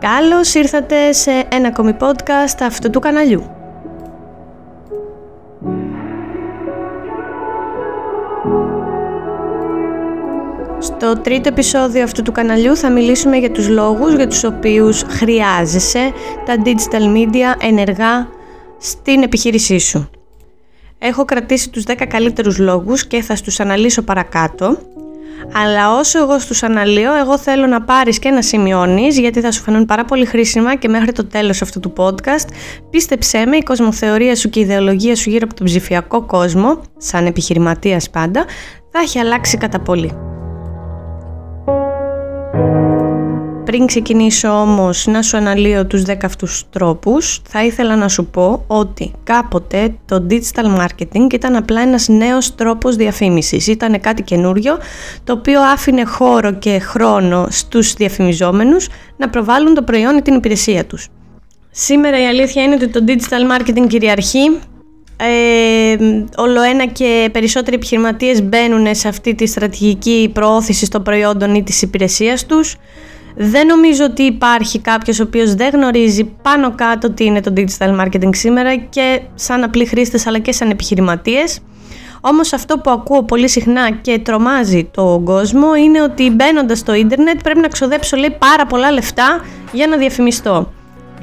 Καλώς 0.00 0.54
ήρθατε 0.54 1.12
σε 1.12 1.30
ένα 1.50 1.68
ακόμη 1.68 1.96
podcast 2.00 2.60
αυτού 2.62 2.90
του 2.90 3.00
καναλιού. 3.00 3.50
Στο 10.78 11.20
τρίτο 11.20 11.48
επεισόδιο 11.48 12.02
αυτού 12.02 12.22
του 12.22 12.32
καναλιού 12.32 12.76
θα 12.76 12.90
μιλήσουμε 12.90 13.36
για 13.36 13.50
τους 13.50 13.68
λόγους 13.68 14.14
για 14.14 14.26
τους 14.26 14.44
οποίους 14.44 15.02
χρειάζεσαι 15.02 16.12
τα 16.44 16.54
digital 16.64 17.16
media 17.16 17.56
ενεργά 17.60 18.28
στην 18.78 19.22
επιχείρησή 19.22 19.78
σου. 19.78 20.10
Έχω 20.98 21.24
κρατήσει 21.24 21.70
τους 21.70 21.84
10 21.86 22.06
καλύτερους 22.08 22.58
λόγους 22.58 23.06
και 23.06 23.22
θα 23.22 23.34
τους 23.44 23.60
αναλύσω 23.60 24.02
παρακάτω 24.02 24.78
αλλά 25.52 25.98
όσο 25.98 26.18
εγώ 26.18 26.38
στους 26.38 26.62
αναλύω, 26.62 27.14
εγώ 27.14 27.38
θέλω 27.38 27.66
να 27.66 27.82
πάρεις 27.82 28.18
και 28.18 28.30
να 28.30 28.42
σημειώνεις 28.42 29.18
γιατί 29.18 29.40
θα 29.40 29.52
σου 29.52 29.62
φανούν 29.62 29.86
πάρα 29.86 30.04
πολύ 30.04 30.24
χρήσιμα 30.24 30.76
και 30.76 30.88
μέχρι 30.88 31.12
το 31.12 31.24
τέλος 31.26 31.62
αυτού 31.62 31.80
του 31.80 31.92
podcast 31.96 32.48
πίστεψέ 32.90 33.46
με 33.46 33.56
η 33.56 33.62
κοσμοθεωρία 33.62 34.36
σου 34.36 34.50
και 34.50 34.58
η 34.58 34.62
ιδεολογία 34.62 35.16
σου 35.16 35.30
γύρω 35.30 35.44
από 35.44 35.54
τον 35.54 35.66
ψηφιακό 35.66 36.22
κόσμο, 36.22 36.80
σαν 36.96 37.26
επιχειρηματίας 37.26 38.10
πάντα, 38.10 38.44
θα 38.90 39.00
έχει 39.00 39.18
αλλάξει 39.18 39.56
κατά 39.56 39.80
πολύ. 39.80 40.27
Πριν 43.68 43.86
ξεκινήσω 43.86 44.48
όμως 44.48 45.06
να 45.06 45.22
σου 45.22 45.36
αναλύω 45.36 45.86
τους 45.86 46.02
10 46.06 46.14
αυτούς 46.24 46.64
τρόπους, 46.70 47.40
θα 47.48 47.64
ήθελα 47.64 47.96
να 47.96 48.08
σου 48.08 48.26
πω 48.26 48.64
ότι 48.66 49.12
κάποτε 49.24 49.94
το 50.04 50.26
digital 50.30 50.78
marketing 50.78 51.32
ήταν 51.32 51.56
απλά 51.56 51.80
ένας 51.80 52.08
νέος 52.08 52.54
τρόπος 52.54 52.96
διαφήμισης. 52.96 53.66
Ήταν 53.66 54.00
κάτι 54.00 54.22
καινούριο, 54.22 54.78
το 55.24 55.32
οποίο 55.32 55.60
άφηνε 55.60 56.04
χώρο 56.04 56.52
και 56.52 56.78
χρόνο 56.78 57.46
στους 57.50 57.92
διαφημιζόμενους 57.92 58.88
να 59.16 59.28
προβάλλουν 59.28 59.74
το 59.74 59.82
προϊόν 59.82 60.16
ή 60.16 60.22
την 60.22 60.34
υπηρεσία 60.34 60.84
τους. 60.84 61.08
Σήμερα 61.70 62.22
η 62.22 62.26
αλήθεια 62.26 62.62
είναι 62.62 62.74
ότι 62.74 62.88
το 62.88 63.04
digital 63.06 63.56
marketing 63.56 63.86
κυριαρχεί 63.88 64.58
ε, 65.16 65.96
όλο 66.36 66.62
ένα 66.62 66.86
και 66.86 67.28
περισσότεροι 67.32 67.76
επιχειρηματίες 67.76 68.42
μπαίνουν 68.42 68.94
σε 68.94 69.08
αυτή 69.08 69.34
τη 69.34 69.46
στρατηγική 69.46 70.30
προώθηση 70.34 70.90
των 70.90 71.02
προϊόντων 71.02 71.54
ή 71.54 71.62
της 71.62 71.82
υπηρεσίας 71.82 72.46
τους. 72.46 72.76
Δεν 73.40 73.66
νομίζω 73.66 74.04
ότι 74.04 74.22
υπάρχει 74.22 74.78
κάποιος 74.78 75.20
ο 75.20 75.22
οποίος 75.22 75.54
δεν 75.54 75.70
γνωρίζει 75.72 76.24
πάνω 76.42 76.74
κάτω 76.74 77.10
τι 77.10 77.24
είναι 77.24 77.40
το 77.40 77.52
digital 77.56 78.00
marketing 78.00 78.30
σήμερα 78.30 78.76
και 78.76 79.20
σαν 79.34 79.62
απλοί 79.62 79.86
χρήστες 79.86 80.26
αλλά 80.26 80.38
και 80.38 80.52
σαν 80.52 80.70
επιχειρηματίες. 80.70 81.60
Όμως 82.20 82.52
αυτό 82.52 82.78
που 82.78 82.90
ακούω 82.90 83.22
πολύ 83.22 83.48
συχνά 83.48 83.90
και 83.90 84.18
τρομάζει 84.18 84.84
τον 84.84 85.24
κόσμο 85.24 85.74
είναι 85.74 86.02
ότι 86.02 86.30
μπαίνοντας 86.30 86.78
στο 86.78 86.94
ίντερνετ 86.94 87.40
πρέπει 87.42 87.60
να 87.60 87.68
ξοδέψω 87.68 88.16
λέει 88.16 88.36
πάρα 88.38 88.66
πολλά 88.66 88.92
λεφτά 88.92 89.44
για 89.72 89.86
να 89.86 89.96
διαφημιστώ. 89.96 90.72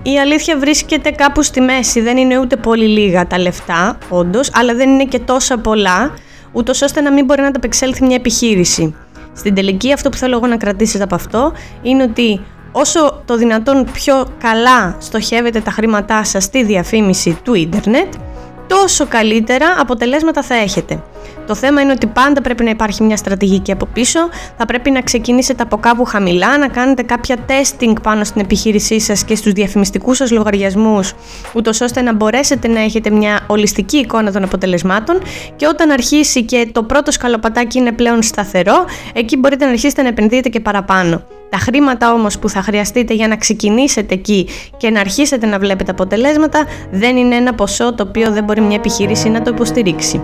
Η 0.04 0.20
αλήθεια 0.20 0.58
βρίσκεται 0.58 1.12
κάπου 1.12 1.44
στη 1.44 1.62
μέση. 1.62 2.02
Δεν 2.02 2.18
είναι 2.18 2.40
ούτε 2.40 2.56
πολύ 2.56 2.88
λίγα 2.88 3.28
τα 3.28 3.40
λεφτά, 3.40 3.98
όντως, 4.10 4.50
αλλά 4.54 4.74
δεν 4.74 4.90
είναι 4.90 5.06
και 5.06 5.20
τόσα 5.20 5.58
πολλά, 5.58 6.14
ούτως 6.52 6.82
ώστε 6.82 7.02
να 7.02 7.12
μην 7.12 7.26
μπορεί 7.26 7.42
να 7.42 7.52
τα 7.52 7.58
απεξέλθει 7.58 8.06
μια 8.06 8.16
επιχείρηση. 8.16 8.96
Στην 9.36 9.54
τελική 9.56 9.94
αυτό 9.94 10.10
που 10.10 10.18
θέλω 10.18 10.36
εγώ 10.36 10.48
να 10.48 10.58
κρατήσεις 10.58 11.02
από 11.02 11.16
αυτό 11.16 11.52
είναι 11.82 12.04
ότι 12.04 12.42
όσο 12.72 13.22
το 13.26 13.38
δυνατόν 13.38 13.88
πιο 13.94 14.28
καλά 14.38 14.96
στοχεύετε 15.00 15.60
τα 15.60 15.72
χρήματά 15.72 16.24
σας 16.24 16.44
στη 16.44 16.64
διαφήμιση 16.64 17.38
του 17.44 17.54
ίντερνετ, 17.54 18.14
τόσο 18.68 19.06
καλύτερα 19.06 19.76
αποτελέσματα 19.80 20.42
θα 20.42 20.56
έχετε. 20.56 21.04
Το 21.48 21.56
θέμα 21.56 21.82
είναι 21.82 21.92
ότι 21.92 22.08
πάντα 22.08 22.42
πρέπει 22.42 22.64
να 22.64 22.70
υπάρχει 22.70 23.04
μια 23.04 23.18
στρατηγική 23.18 23.72
από 23.72 23.86
πίσω. 23.86 24.20
Θα 24.58 24.66
πρέπει 24.66 24.92
να 24.92 25.02
ξεκινήσετε 25.02 25.64
από 25.64 25.78
κάπου 25.78 26.06
χαμηλά, 26.06 26.58
να 26.58 26.68
κάνετε 26.68 27.02
κάποια 27.02 27.36
testing 27.48 27.94
πάνω 28.02 28.24
στην 28.24 28.42
επιχείρησή 28.42 29.00
σας 29.00 29.24
και 29.24 29.36
στους 29.36 29.52
διαφημιστικούς 29.52 30.18
σας 30.18 30.32
λογαριασμούς, 30.32 31.14
ούτως 31.54 31.82
ώστε 31.82 32.02
να 32.02 32.14
μπορέσετε 32.14 32.68
να 32.68 32.80
έχετε 32.80 33.10
μια 33.10 33.40
ολιστική 33.48 33.98
εικόνα 33.98 34.32
των 34.32 34.44
αποτελεσμάτων 34.44 35.22
και 35.56 35.68
όταν 35.68 35.90
αρχίσει 35.90 36.44
και 36.44 36.70
το 36.72 36.84
πρώτο 36.84 37.12
σκαλοπατάκι 37.12 37.78
είναι 37.78 37.92
πλέον 37.92 38.22
σταθερό, 38.22 38.86
εκεί 39.14 39.38
μπορείτε 39.38 39.66
να 39.66 39.72
αρχίσετε 39.72 40.02
να 40.02 40.08
επενδύετε 40.08 40.50
και 40.50 40.60
παραπάνω. 40.60 41.24
Τα 41.50 41.58
χρήματα 41.58 42.14
όμως 42.14 42.40
που 42.40 42.50
θα 42.50 42.62
χρειαστείτε 42.62 43.14
για 43.14 43.28
να 43.28 43.36
ξεκινήσετε 43.36 44.14
εκεί 44.14 44.48
και 44.78 44.90
να 44.90 45.00
αρχίσετε 45.00 45.46
να 45.46 45.60
βλέπετε 45.60 45.92
αποτελέσματα 45.92 46.66
δεν 46.92 47.18
είναι 47.18 47.36
ένα 47.36 47.54
ποσό 47.54 47.94
το 47.94 48.06
οποίο 48.08 48.32
δεν 48.32 48.44
μπορεί 48.44 48.55
μια 48.64 48.76
επιχείρηση 48.76 49.30
να 49.30 49.42
το 49.42 49.52
υποστηρίξει. 49.54 50.22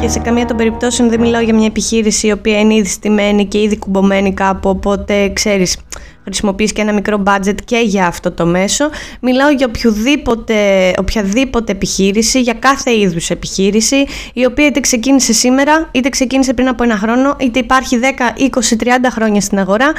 Και 0.00 0.08
σε 0.08 0.18
καμία 0.18 0.46
των 0.46 0.56
περιπτώσεων 0.56 1.08
δεν 1.08 1.20
μιλάω 1.20 1.40
για 1.40 1.54
μια 1.54 1.66
επιχείρηση 1.66 2.26
η 2.26 2.32
οποία 2.32 2.60
είναι 2.60 2.74
ήδη 2.74 2.88
στημένη 2.88 3.46
και 3.46 3.60
ήδη 3.60 3.78
κουμπωμένη 3.78 4.34
κάπου, 4.34 4.68
οπότε 4.68 5.28
ξέρεις, 5.32 5.76
χρησιμοποιείς 6.24 6.72
και 6.72 6.80
ένα 6.80 6.92
μικρό 6.92 7.22
budget 7.26 7.54
και 7.64 7.76
για 7.76 8.06
αυτό 8.06 8.30
το 8.30 8.46
μέσο. 8.46 8.90
Μιλάω 9.20 9.50
για 9.50 9.66
οποιοδήποτε, 9.68 10.54
οποιαδήποτε 10.98 11.72
επιχείρηση, 11.72 12.40
για 12.40 12.52
κάθε 12.52 12.98
είδους 12.98 13.30
επιχείρηση, 13.30 14.06
η 14.32 14.44
οποία 14.44 14.66
είτε 14.66 14.80
ξεκίνησε 14.80 15.32
σήμερα, 15.32 15.88
είτε 15.92 16.08
ξεκίνησε 16.08 16.54
πριν 16.54 16.68
από 16.68 16.82
ένα 16.82 16.96
χρόνο, 16.96 17.36
είτε 17.40 17.58
υπάρχει 17.58 17.98
10, 17.98 18.04
20, 18.36 18.76
30 18.76 19.10
χρόνια 19.10 19.40
στην 19.40 19.58
αγορά 19.58 19.92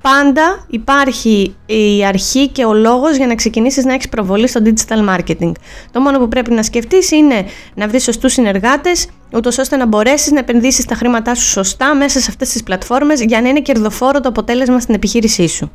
πάντα 0.00 0.64
υπάρχει 0.70 1.54
η 1.66 2.04
αρχή 2.04 2.48
και 2.48 2.64
ο 2.64 2.72
λόγος 2.74 3.16
για 3.16 3.26
να 3.26 3.34
ξεκινήσεις 3.34 3.84
να 3.84 3.92
έχεις 3.92 4.08
προβολή 4.08 4.48
στο 4.48 4.60
digital 4.64 5.08
marketing. 5.08 5.52
Το 5.92 6.00
μόνο 6.00 6.18
που 6.18 6.28
πρέπει 6.28 6.50
να 6.50 6.62
σκεφτείς 6.62 7.10
είναι 7.10 7.44
να 7.74 7.88
βρεις 7.88 8.02
σωστούς 8.02 8.32
συνεργάτες, 8.32 9.08
ούτως 9.34 9.58
ώστε 9.58 9.76
να 9.76 9.86
μπορέσεις 9.86 10.30
να 10.30 10.38
επενδύσεις 10.38 10.84
τα 10.84 10.94
χρήματά 10.94 11.34
σου 11.34 11.46
σωστά 11.46 11.94
μέσα 11.94 12.20
σε 12.20 12.26
αυτές 12.28 12.48
τις 12.48 12.62
πλατφόρμες 12.62 13.22
για 13.22 13.40
να 13.40 13.48
είναι 13.48 13.60
κερδοφόρο 13.60 14.20
το 14.20 14.28
αποτέλεσμα 14.28 14.80
στην 14.80 14.94
επιχείρησή 14.94 15.48
σου. 15.48 15.70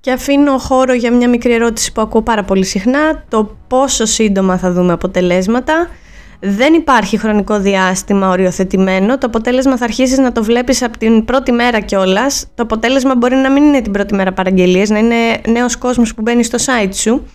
Και 0.00 0.12
αφήνω 0.12 0.58
χώρο 0.58 0.94
για 0.94 1.12
μια 1.12 1.28
μικρή 1.28 1.52
ερώτηση 1.52 1.92
που 1.92 2.00
ακούω 2.00 2.22
πάρα 2.22 2.44
πολύ 2.44 2.64
συχνά, 2.64 3.24
το 3.28 3.56
πόσο 3.68 4.04
σύντομα 4.04 4.56
θα 4.58 4.72
δούμε 4.72 4.92
αποτελέσματα. 4.92 5.88
Δεν 6.40 6.74
υπάρχει 6.74 7.18
χρονικό 7.18 7.58
διάστημα 7.58 8.28
οριοθετημένο. 8.28 9.18
Το 9.18 9.26
αποτέλεσμα 9.26 9.76
θα 9.76 9.84
αρχίσεις 9.84 10.18
να 10.18 10.32
το 10.32 10.44
βλέπεις 10.44 10.82
από 10.82 10.98
την 10.98 11.24
πρώτη 11.24 11.52
μέρα 11.52 11.80
κιόλας. 11.80 12.46
Το 12.54 12.62
αποτέλεσμα 12.62 13.14
μπορεί 13.14 13.36
να 13.36 13.50
μην 13.50 13.64
είναι 13.64 13.80
την 13.80 13.92
πρώτη 13.92 14.14
μέρα 14.14 14.32
παραγγελίες, 14.32 14.90
να 14.90 14.98
είναι 14.98 15.40
νέος 15.48 15.76
κόσμος 15.76 16.14
που 16.14 16.22
μπαίνει 16.22 16.44
στο 16.44 16.58
site 16.58 16.94
σου. 16.94 17.26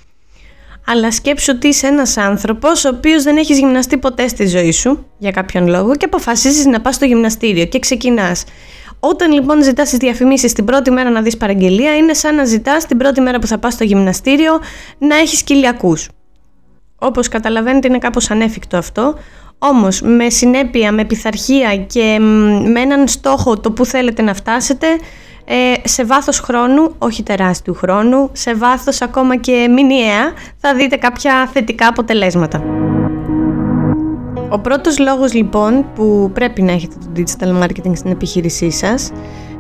Αλλά 0.88 1.11
σκέψου 1.11 1.53
ότι 1.56 1.67
είσαι 1.67 1.88
ένας 1.88 2.17
άνθρωπος 2.17 2.85
ο 2.85 2.90
οποίος 2.90 3.23
δεν 3.23 3.38
έχεις 3.38 3.57
γυμναστεί 3.57 3.97
ποτέ 3.97 4.28
στη 4.28 4.47
ζωή 4.47 4.72
σου 4.72 5.06
για 5.17 5.31
κάποιον 5.31 5.67
λόγο 5.67 5.95
και 5.95 6.06
αποφασίζεις 6.06 6.66
να 6.66 6.81
πας 6.81 6.95
στο 6.95 7.06
γυμναστήριο 7.06 7.66
και 7.66 7.79
ξεκινάς. 7.79 8.44
Όταν 9.00 9.31
λοιπόν 9.31 9.63
ζητάς 9.63 9.90
τις 9.90 9.97
διαφημίσεις 9.97 10.53
την 10.53 10.66
πρώτη 10.66 10.91
μέρα 10.91 11.09
να 11.09 11.22
δεις 11.22 11.38
παραγγελία, 11.38 11.95
είναι 11.95 12.13
σαν 12.13 12.35
να 12.35 12.45
ζητάς 12.45 12.85
την 12.85 12.97
πρώτη 12.97 13.22
μέρα 13.22 13.40
που 13.40 13.47
θα 13.47 13.57
πας 13.57 13.73
στο 13.73 13.84
γυμναστήριο 13.84 14.59
να 14.97 15.16
έχεις 15.16 15.44
κοιλιακούς. 15.44 16.07
Όπως 17.03 17.28
καταλαβαίνετε 17.28 17.88
είναι 17.88 17.97
κάπως 17.97 18.31
ανέφικτο 18.31 18.78
αυτό, 18.78 19.16
όμως 19.57 20.01
με 20.01 20.29
συνέπεια, 20.29 20.91
με 20.91 21.06
πειθαρχία 21.06 21.78
και 21.78 22.17
με 22.66 22.79
έναν 22.79 23.07
στόχο 23.07 23.59
το 23.59 23.72
που 23.72 23.85
θέλετε 23.85 24.22
να 24.22 24.34
φτάσετε, 24.34 24.88
ε, 25.45 25.88
σε 25.88 26.03
βάθος 26.03 26.40
χρόνου, 26.40 26.95
όχι 26.97 27.23
τεράστιου 27.23 27.73
χρόνου, 27.73 28.29
σε 28.31 28.56
βάθος 28.56 29.01
ακόμα 29.01 29.35
και 29.35 29.67
μηνιαία, 29.69 30.34
θα 30.57 30.73
δείτε 30.73 30.95
κάποια 30.95 31.50
θετικά 31.53 31.88
αποτελέσματα. 31.88 32.63
Ο 34.50 34.59
πρώτος 34.59 35.00
λόγος 35.00 35.34
λοιπόν 35.34 35.85
που 35.95 36.31
πρέπει 36.34 36.61
να 36.61 36.72
έχετε 36.72 36.95
το 37.00 37.07
digital 37.16 37.63
marketing 37.63 37.91
στην 37.94 38.11
επιχείρησή 38.11 38.72
σας 38.72 39.11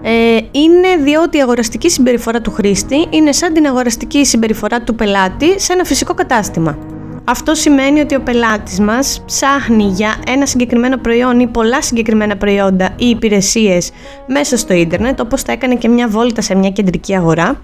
ε, 0.01 0.37
είναι 0.51 1.03
διότι 1.03 1.37
η 1.37 1.41
αγοραστική 1.41 1.89
συμπεριφορά 1.89 2.41
του 2.41 2.51
χρήστη 2.51 3.07
είναι 3.09 3.31
σαν 3.31 3.53
την 3.53 3.65
αγοραστική 3.65 4.25
συμπεριφορά 4.25 4.81
του 4.81 4.95
πελάτη 4.95 5.59
σε 5.59 5.73
ένα 5.73 5.83
φυσικό 5.83 6.13
κατάστημα. 6.13 6.90
Αυτό 7.25 7.55
σημαίνει 7.55 7.99
ότι 7.99 8.15
ο 8.15 8.21
πελάτης 8.21 8.79
μας 8.79 9.23
ψάχνει 9.25 9.83
για 9.83 10.15
ένα 10.27 10.45
συγκεκριμένο 10.45 10.97
προϊόν 10.97 11.39
ή 11.39 11.47
πολλά 11.47 11.81
συγκεκριμένα 11.81 12.37
προϊόντα 12.37 12.93
ή 12.95 13.09
υπηρεσίες 13.09 13.91
μέσα 14.27 14.57
στο 14.57 14.73
ίντερνετ, 14.73 15.19
όπως 15.19 15.41
θα 15.41 15.51
έκανε 15.51 15.75
και 15.75 15.87
μια 15.87 16.07
βόλτα 16.07 16.41
σε 16.41 16.55
μια 16.55 16.69
κεντρική 16.69 17.15
αγορά. 17.15 17.61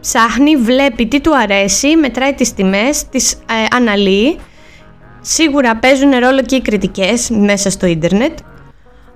Ψάχνει, 0.00 0.56
βλέπει 0.56 1.06
τι 1.06 1.20
του 1.20 1.36
αρέσει, 1.36 1.96
μετράει 1.96 2.34
τις 2.34 2.54
τιμές, 2.54 3.08
τις 3.08 3.32
ε, 3.32 3.76
αναλύει. 3.76 4.38
Σίγουρα 5.20 5.76
παίζουν 5.76 6.10
ρόλο 6.10 6.42
και 6.42 6.56
οι 6.56 6.60
κριτικές 6.62 7.30
μέσα 7.30 7.70
στο 7.70 7.86
ίντερνετ, 7.86 8.38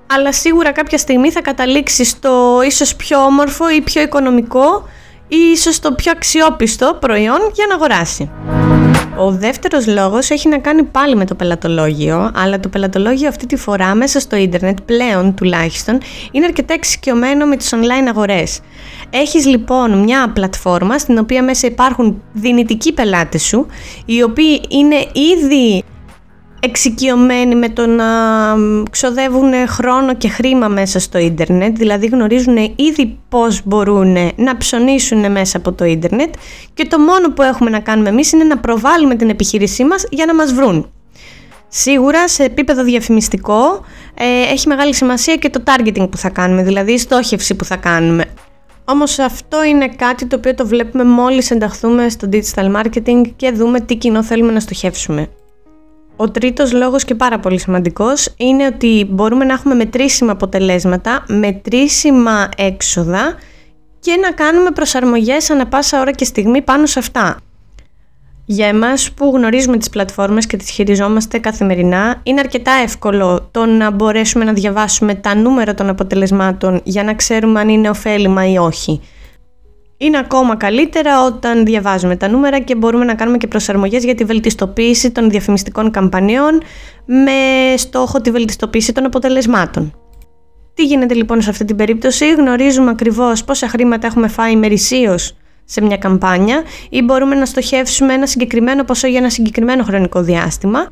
αλλά 0.06 0.32
σίγουρα 0.32 0.72
κάποια 0.72 0.98
στιγμή 0.98 1.30
θα 1.30 1.40
καταλήξει 1.40 2.04
στο 2.04 2.60
ίσως 2.66 2.96
πιο 2.96 3.24
όμορφο 3.24 3.70
ή 3.70 3.80
πιο 3.80 4.02
οικονομικό 4.02 4.88
ή 5.28 5.36
ίσως 5.52 5.80
το 5.80 5.92
πιο 5.92 6.12
αξιόπιστο 6.16 6.96
προϊόν 7.00 7.38
για 7.52 7.66
να 7.68 7.74
αγοράσει. 7.74 8.30
Ο 9.18 9.30
δεύτερος 9.30 9.86
λόγος 9.86 10.30
έχει 10.30 10.48
να 10.48 10.58
κάνει 10.58 10.82
πάλι 10.82 11.16
με 11.16 11.24
το 11.24 11.34
πελατολόγιο, 11.34 12.30
αλλά 12.34 12.60
το 12.60 12.68
πελατολόγιο 12.68 13.28
αυτή 13.28 13.46
τη 13.46 13.56
φορά 13.56 13.94
μέσα 13.94 14.20
στο 14.20 14.36
ίντερνετ 14.36 14.78
πλέον 14.80 15.34
τουλάχιστον 15.34 15.98
είναι 16.30 16.44
αρκετά 16.44 16.74
εξοικειωμένο 16.74 17.46
με 17.46 17.56
τις 17.56 17.74
online 17.74 18.08
αγορές. 18.08 18.60
Έχεις 19.10 19.46
λοιπόν 19.46 19.98
μια 19.98 20.30
πλατφόρμα 20.34 20.98
στην 20.98 21.18
οποία 21.18 21.42
μέσα 21.42 21.66
υπάρχουν 21.66 22.22
δυνητικοί 22.32 22.92
πελάτες 22.92 23.42
σου, 23.42 23.66
οι 24.04 24.22
οποίοι 24.22 24.60
είναι 24.68 24.96
ήδη 25.12 25.84
εξοικειωμένοι 26.64 27.54
με 27.54 27.68
το 27.68 27.86
να 27.86 28.06
ξοδεύουν 28.90 29.52
χρόνο 29.68 30.14
και 30.14 30.28
χρήμα 30.28 30.68
μέσα 30.68 30.98
στο 30.98 31.18
ίντερνετ, 31.18 31.76
δηλαδή 31.76 32.06
γνωρίζουν 32.06 32.56
ήδη 32.76 33.18
πώς 33.28 33.60
μπορούν 33.64 34.16
να 34.36 34.56
ψωνίσουν 34.56 35.32
μέσα 35.32 35.56
από 35.56 35.72
το 35.72 35.84
ίντερνετ 35.84 36.34
και 36.74 36.84
το 36.84 36.98
μόνο 36.98 37.32
που 37.32 37.42
έχουμε 37.42 37.70
να 37.70 37.80
κάνουμε 37.80 38.08
εμείς 38.08 38.32
είναι 38.32 38.44
να 38.44 38.58
προβάλλουμε 38.58 39.14
την 39.14 39.28
επιχείρησή 39.28 39.84
μας 39.84 40.04
για 40.10 40.26
να 40.26 40.34
μας 40.34 40.52
βρουν. 40.52 40.90
Σίγουρα 41.68 42.28
σε 42.28 42.44
επίπεδο 42.44 42.84
διαφημιστικό 42.84 43.84
ε, 44.14 44.52
έχει 44.52 44.68
μεγάλη 44.68 44.94
σημασία 44.94 45.36
και 45.36 45.50
το 45.50 45.62
targeting 45.64 46.10
που 46.10 46.16
θα 46.16 46.28
κάνουμε, 46.28 46.62
δηλαδή 46.62 46.92
η 46.92 46.98
στόχευση 46.98 47.54
που 47.54 47.64
θα 47.64 47.76
κάνουμε. 47.76 48.24
Όμως 48.84 49.18
αυτό 49.18 49.64
είναι 49.64 49.88
κάτι 49.88 50.26
το 50.26 50.36
οποίο 50.36 50.54
το 50.54 50.66
βλέπουμε 50.66 51.04
μόλις 51.04 51.50
ενταχθούμε 51.50 52.08
στο 52.08 52.28
digital 52.32 52.76
marketing 52.76 53.32
και 53.36 53.50
δούμε 53.50 53.80
τι 53.80 53.96
κοινό 53.96 54.22
θέλουμε 54.22 54.52
να 54.52 54.60
στοχεύσουμε. 54.60 55.28
Ο 56.22 56.30
τρίτος 56.30 56.72
λόγος 56.72 57.04
και 57.04 57.14
πάρα 57.14 57.38
πολύ 57.38 57.58
σημαντικός 57.58 58.34
είναι 58.36 58.66
ότι 58.66 59.06
μπορούμε 59.10 59.44
να 59.44 59.52
έχουμε 59.52 59.74
μετρήσιμα 59.74 60.32
αποτελέσματα, 60.32 61.24
μετρήσιμα 61.28 62.48
έξοδα 62.56 63.34
και 64.00 64.16
να 64.20 64.30
κάνουμε 64.30 64.70
προσαρμογές 64.70 65.50
ανα 65.50 65.66
πάσα 65.66 66.00
ώρα 66.00 66.10
και 66.10 66.24
στιγμή 66.24 66.62
πάνω 66.62 66.86
σε 66.86 66.98
αυτά. 66.98 67.36
Για 68.44 68.66
εμάς 68.66 69.12
που 69.12 69.32
γνωρίζουμε 69.34 69.76
τις 69.76 69.90
πλατφόρμες 69.90 70.46
και 70.46 70.56
τις 70.56 70.70
χειριζόμαστε 70.70 71.38
καθημερινά, 71.38 72.20
είναι 72.22 72.40
αρκετά 72.40 72.72
εύκολο 72.72 73.48
το 73.50 73.66
να 73.66 73.90
μπορέσουμε 73.90 74.44
να 74.44 74.52
διαβάσουμε 74.52 75.14
τα 75.14 75.34
νούμερα 75.34 75.74
των 75.74 75.88
αποτελεσμάτων 75.88 76.80
για 76.84 77.04
να 77.04 77.14
ξέρουμε 77.14 77.60
αν 77.60 77.68
είναι 77.68 77.88
ωφέλιμα 77.88 78.50
ή 78.50 78.58
όχι. 78.58 79.00
Είναι 80.02 80.18
ακόμα 80.18 80.56
καλύτερα 80.56 81.24
όταν 81.24 81.64
διαβάζουμε 81.64 82.16
τα 82.16 82.28
νούμερα 82.28 82.58
και 82.58 82.74
μπορούμε 82.74 83.04
να 83.04 83.14
κάνουμε 83.14 83.36
και 83.36 83.46
προσαρμογές 83.46 84.04
για 84.04 84.14
τη 84.14 84.24
βελτιστοποίηση 84.24 85.10
των 85.10 85.30
διαφημιστικών 85.30 85.90
καμπανιών 85.90 86.62
με 87.04 87.32
στόχο 87.76 88.20
τη 88.20 88.30
βελτιστοποίηση 88.30 88.92
των 88.92 89.04
αποτελεσμάτων. 89.04 89.94
Τι 90.74 90.84
γίνεται 90.84 91.14
λοιπόν 91.14 91.42
σε 91.42 91.50
αυτή 91.50 91.64
την 91.64 91.76
περίπτωση, 91.76 92.32
γνωρίζουμε 92.32 92.90
ακριβώς 92.90 93.44
πόσα 93.44 93.68
χρήματα 93.68 94.06
έχουμε 94.06 94.28
φάει 94.28 94.56
μερισίως 94.56 95.36
σε 95.64 95.80
μια 95.80 95.96
καμπάνια 95.96 96.62
ή 96.90 97.02
μπορούμε 97.02 97.34
να 97.34 97.46
στοχεύσουμε 97.46 98.12
ένα 98.12 98.26
συγκεκριμένο 98.26 98.84
ποσό 98.84 99.06
για 99.06 99.18
ένα 99.18 99.30
συγκεκριμένο 99.30 99.82
χρονικό 99.82 100.22
διάστημα. 100.22 100.86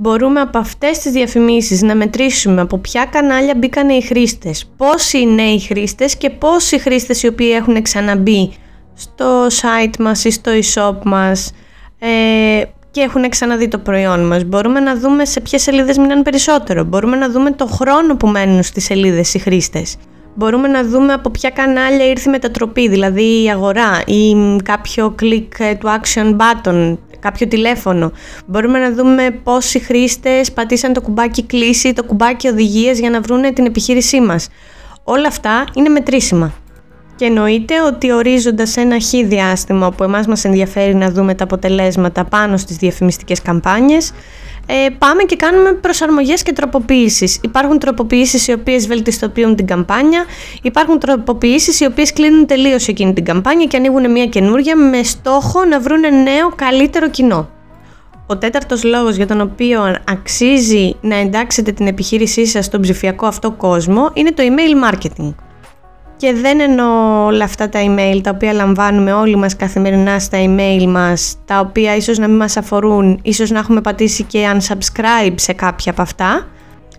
Μπορούμε 0.00 0.40
από 0.40 0.58
αυτές 0.58 0.98
τις 0.98 1.12
διαφημίσεις 1.12 1.82
να 1.82 1.94
μετρήσουμε 1.94 2.60
από 2.60 2.78
ποια 2.78 3.04
κανάλια 3.04 3.54
μπήκαν 3.56 3.88
οι 3.88 4.02
χρήστες, 4.02 4.70
πόσοι 4.76 5.18
είναι 5.18 5.42
οι 5.42 5.60
χρήστες 5.60 6.16
και 6.16 6.30
πόσοι 6.30 6.78
χρήστες 6.78 7.22
οι 7.22 7.26
οποίοι 7.26 7.50
έχουν 7.54 7.82
ξαναμπεί 7.82 8.52
στο 8.94 9.46
site 9.46 9.96
μας 9.98 10.24
ή 10.24 10.30
στο 10.30 10.52
e-shop 10.52 11.02
μας 11.04 11.52
ε, 11.98 12.62
και 12.90 13.00
έχουν 13.00 13.28
ξαναδεί 13.28 13.68
το 13.68 13.78
προϊόν 13.78 14.26
μας. 14.26 14.44
Μπορούμε 14.44 14.80
να 14.80 14.96
δούμε 14.96 15.24
σε 15.24 15.40
ποιες 15.40 15.62
σελίδες 15.62 15.98
μείναν 15.98 16.22
περισσότερο. 16.22 16.84
Μπορούμε 16.84 17.16
να 17.16 17.30
δούμε 17.30 17.50
το 17.50 17.66
χρόνο 17.66 18.16
που 18.16 18.26
μένουν 18.26 18.62
στις 18.62 18.84
σελίδες 18.84 19.34
οι 19.34 19.38
χρήστες 19.38 19.96
μπορούμε 20.38 20.68
να 20.68 20.84
δούμε 20.84 21.12
από 21.12 21.30
ποια 21.30 21.50
κανάλια 21.50 22.04
ήρθε 22.04 22.28
η 22.28 22.32
μετατροπή, 22.32 22.88
δηλαδή 22.88 23.42
η 23.42 23.50
αγορά 23.50 24.02
ή 24.06 24.36
κάποιο 24.64 25.10
κλικ 25.10 25.56
του 25.56 25.88
action 26.00 26.36
button, 26.36 26.96
κάποιο 27.20 27.46
τηλέφωνο. 27.48 28.12
Μπορούμε 28.46 28.78
να 28.78 28.92
δούμε 28.92 29.30
πόσοι 29.30 29.78
χρήστες 29.78 30.52
πατήσαν 30.52 30.92
το 30.92 31.00
κουμπάκι 31.00 31.42
κλίση, 31.42 31.92
το 31.92 32.04
κουμπάκι 32.04 32.48
οδηγίες 32.48 32.98
για 32.98 33.10
να 33.10 33.20
βρουν 33.20 33.54
την 33.54 33.66
επιχείρησή 33.66 34.20
μας. 34.20 34.48
Όλα 35.04 35.28
αυτά 35.28 35.64
είναι 35.74 35.88
μετρήσιμα. 35.88 36.54
Και 37.18 37.24
εννοείται 37.24 37.74
ότι 37.82 38.12
ορίζοντας 38.12 38.76
ένα 38.76 39.00
χ 39.00 39.26
διάστημα 39.26 39.90
που 39.90 40.04
εμάς 40.04 40.26
μας 40.26 40.44
ενδιαφέρει 40.44 40.94
να 40.94 41.10
δούμε 41.10 41.34
τα 41.34 41.44
αποτελέσματα 41.44 42.24
πάνω 42.24 42.56
στις 42.56 42.76
διαφημιστικές 42.76 43.42
καμπάνιες, 43.42 44.12
ε, 44.66 44.88
πάμε 44.98 45.22
και 45.22 45.36
κάνουμε 45.36 45.72
προσαρμογές 45.72 46.42
και 46.42 46.52
τροποποιήσεις. 46.52 47.38
Υπάρχουν 47.42 47.78
τροποποιήσεις 47.78 48.48
οι 48.48 48.52
οποίες 48.52 48.86
βελτιστοποιούν 48.86 49.56
την 49.56 49.66
καμπάνια, 49.66 50.24
υπάρχουν 50.62 50.98
τροποποιήσεις 50.98 51.80
οι 51.80 51.84
οποίες 51.84 52.12
κλείνουν 52.12 52.46
τελείως 52.46 52.88
εκείνη 52.88 53.12
την 53.12 53.24
καμπάνια 53.24 53.66
και 53.66 53.76
ανοίγουν 53.76 54.10
μια 54.10 54.26
καινούρια 54.26 54.76
με 54.76 55.02
στόχο 55.02 55.64
να 55.64 55.80
βρουν 55.80 56.00
νέο 56.00 56.52
καλύτερο 56.54 57.08
κοινό. 57.10 57.48
Ο 58.26 58.36
τέταρτος 58.36 58.84
λόγος 58.84 59.16
για 59.16 59.26
τον 59.26 59.40
οποίο 59.40 59.96
αξίζει 60.08 60.96
να 61.00 61.16
εντάξετε 61.16 61.72
την 61.72 61.86
επιχείρησή 61.86 62.46
σας 62.46 62.64
στον 62.64 62.80
ψηφιακό 62.80 63.26
αυτό 63.26 63.50
κόσμο 63.50 64.10
είναι 64.14 64.32
το 64.32 64.42
email 64.46 64.92
marketing. 64.92 65.34
Και 66.18 66.32
δεν 66.32 66.60
εννοώ 66.60 67.24
όλα 67.24 67.44
αυτά 67.44 67.68
τα 67.68 67.80
email 67.86 68.20
τα 68.22 68.30
οποία 68.34 68.52
λαμβάνουμε 68.52 69.12
όλοι 69.12 69.36
μας 69.36 69.56
καθημερινά 69.56 70.18
στα 70.18 70.38
email 70.44 70.86
μας, 70.86 71.36
τα 71.44 71.60
οποία 71.60 71.96
ίσως 71.96 72.18
να 72.18 72.28
μην 72.28 72.36
μας 72.36 72.56
αφορούν, 72.56 73.18
ίσως 73.22 73.50
να 73.50 73.58
έχουμε 73.58 73.80
πατήσει 73.80 74.22
και 74.22 74.46
unsubscribe 74.54 75.34
σε 75.34 75.52
κάποια 75.52 75.92
από 75.92 76.02
αυτά. 76.02 76.48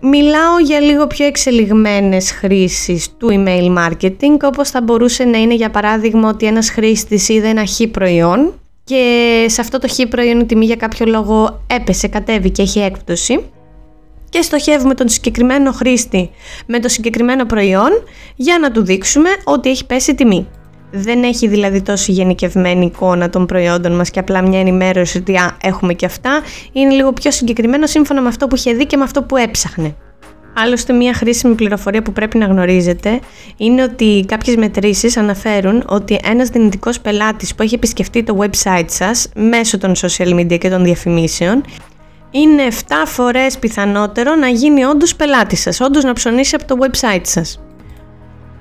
Μιλάω 0.02 0.58
για 0.64 0.80
λίγο 0.80 1.06
πιο 1.06 1.26
εξελιγμένες 1.26 2.32
χρήσεις 2.32 3.08
του 3.16 3.28
email 3.30 3.76
marketing, 3.78 4.36
όπως 4.42 4.70
θα 4.70 4.82
μπορούσε 4.82 5.24
να 5.24 5.38
είναι 5.38 5.54
για 5.54 5.70
παράδειγμα 5.70 6.28
ότι 6.28 6.46
ένας 6.46 6.70
χρήστης 6.70 7.28
είδε 7.28 7.48
ένα 7.48 7.66
χ 7.66 7.80
προϊόν 7.90 8.52
και 8.84 9.44
σε 9.48 9.60
αυτό 9.60 9.78
το 9.78 9.88
χ 9.88 10.08
προϊόν 10.08 10.40
η 10.40 10.46
τιμή 10.46 10.64
για 10.64 10.76
κάποιο 10.76 11.06
λόγο 11.06 11.60
έπεσε, 11.66 12.08
κατέβηκε, 12.08 12.62
έχει 12.62 12.80
έκπτωση 12.80 13.44
και 14.30 14.42
στοχεύουμε 14.42 14.94
τον 14.94 15.08
συγκεκριμένο 15.08 15.72
χρήστη 15.72 16.30
με 16.66 16.80
το 16.80 16.88
συγκεκριμένο 16.88 17.44
προϊόν 17.44 17.90
για 18.36 18.58
να 18.58 18.70
του 18.70 18.84
δείξουμε 18.84 19.28
ότι 19.44 19.70
έχει 19.70 19.86
πέσει 19.86 20.14
τιμή. 20.14 20.48
Δεν 20.92 21.22
έχει 21.22 21.48
δηλαδή 21.48 21.82
τόσο 21.82 22.12
γενικευμένη 22.12 22.84
εικόνα 22.84 23.30
των 23.30 23.46
προϊόντων 23.46 23.92
μας 23.92 24.10
και 24.10 24.18
απλά 24.18 24.42
μια 24.42 24.60
ενημέρωση 24.60 25.18
ότι 25.18 25.36
α, 25.36 25.56
έχουμε 25.62 25.94
και 25.94 26.06
αυτά. 26.06 26.40
Είναι 26.72 26.94
λίγο 26.94 27.12
πιο 27.12 27.30
συγκεκριμένο 27.30 27.86
σύμφωνα 27.86 28.20
με 28.20 28.28
αυτό 28.28 28.46
που 28.46 28.54
είχε 28.54 28.72
δει 28.72 28.86
και 28.86 28.96
με 28.96 29.02
αυτό 29.02 29.22
που 29.22 29.36
έψαχνε. 29.36 29.94
Άλλωστε 30.54 30.92
μια 30.92 31.14
χρήσιμη 31.14 31.54
πληροφορία 31.54 32.02
που 32.02 32.12
πρέπει 32.12 32.38
να 32.38 32.46
γνωρίζετε 32.46 33.20
είναι 33.56 33.82
ότι 33.82 34.24
κάποιες 34.28 34.56
μετρήσεις 34.56 35.16
αναφέρουν 35.16 35.84
ότι 35.86 36.18
ένας 36.24 36.48
δυνητικός 36.48 37.00
πελάτης 37.00 37.54
που 37.54 37.62
έχει 37.62 37.74
επισκεφτεί 37.74 38.22
το 38.22 38.38
website 38.40 38.86
σας 38.86 39.28
μέσω 39.34 39.78
των 39.78 39.92
social 39.96 40.34
media 40.34 40.58
και 40.58 40.70
των 40.70 40.84
διαφημίσεων 40.84 41.62
είναι 42.30 42.62
7 42.62 43.06
φορές 43.06 43.58
πιθανότερο 43.58 44.34
να 44.34 44.48
γίνει 44.48 44.84
όντως 44.84 45.16
πελάτης 45.16 45.60
σας, 45.60 45.80
όντως 45.80 46.04
να 46.04 46.12
ψωνίσει 46.12 46.54
από 46.54 46.64
το 46.64 46.76
website 46.80 47.22
σας. 47.22 47.60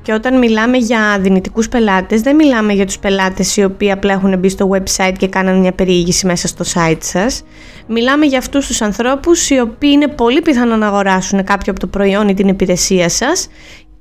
Και 0.02 0.14
όταν 0.14 0.38
μιλάμε 0.38 0.78
για 0.78 1.18
δυνητικούς 1.20 1.70
πελάτες, 1.70 2.22
δεν 2.22 2.36
μιλάμε 2.36 2.74
για 2.74 2.86
τους 2.86 3.00
πελάτες 3.00 3.58
οι 3.58 3.64
οποίοι 3.64 3.92
απλά 3.92 4.14
έχουν 4.14 4.40
μπει 4.40 4.50
στο 4.50 4.70
website 4.74 5.14
και 5.18 5.28
κάνουν 5.28 5.60
μια 5.60 5.72
περιήγηση 5.72 6.26
μέσα 6.26 6.48
στο 6.48 6.66
site 6.74 6.98
σας. 7.00 7.44
Μιλάμε 7.88 8.26
για 8.26 8.38
αυτούς 8.38 8.68
τους 8.68 8.82
ανθρώπους 8.82 9.50
οι 9.50 9.60
οποίοι 9.60 9.90
είναι 9.94 10.08
πολύ 10.08 10.42
πιθανό 10.42 10.76
να 10.76 10.88
αγοράσουν 10.88 11.44
κάποιο 11.44 11.72
από 11.72 11.80
το 11.80 11.88
προϊόν 11.88 12.28
ή 12.28 12.34
την 12.34 12.48
υπηρεσία 12.48 13.10
σας 13.10 13.48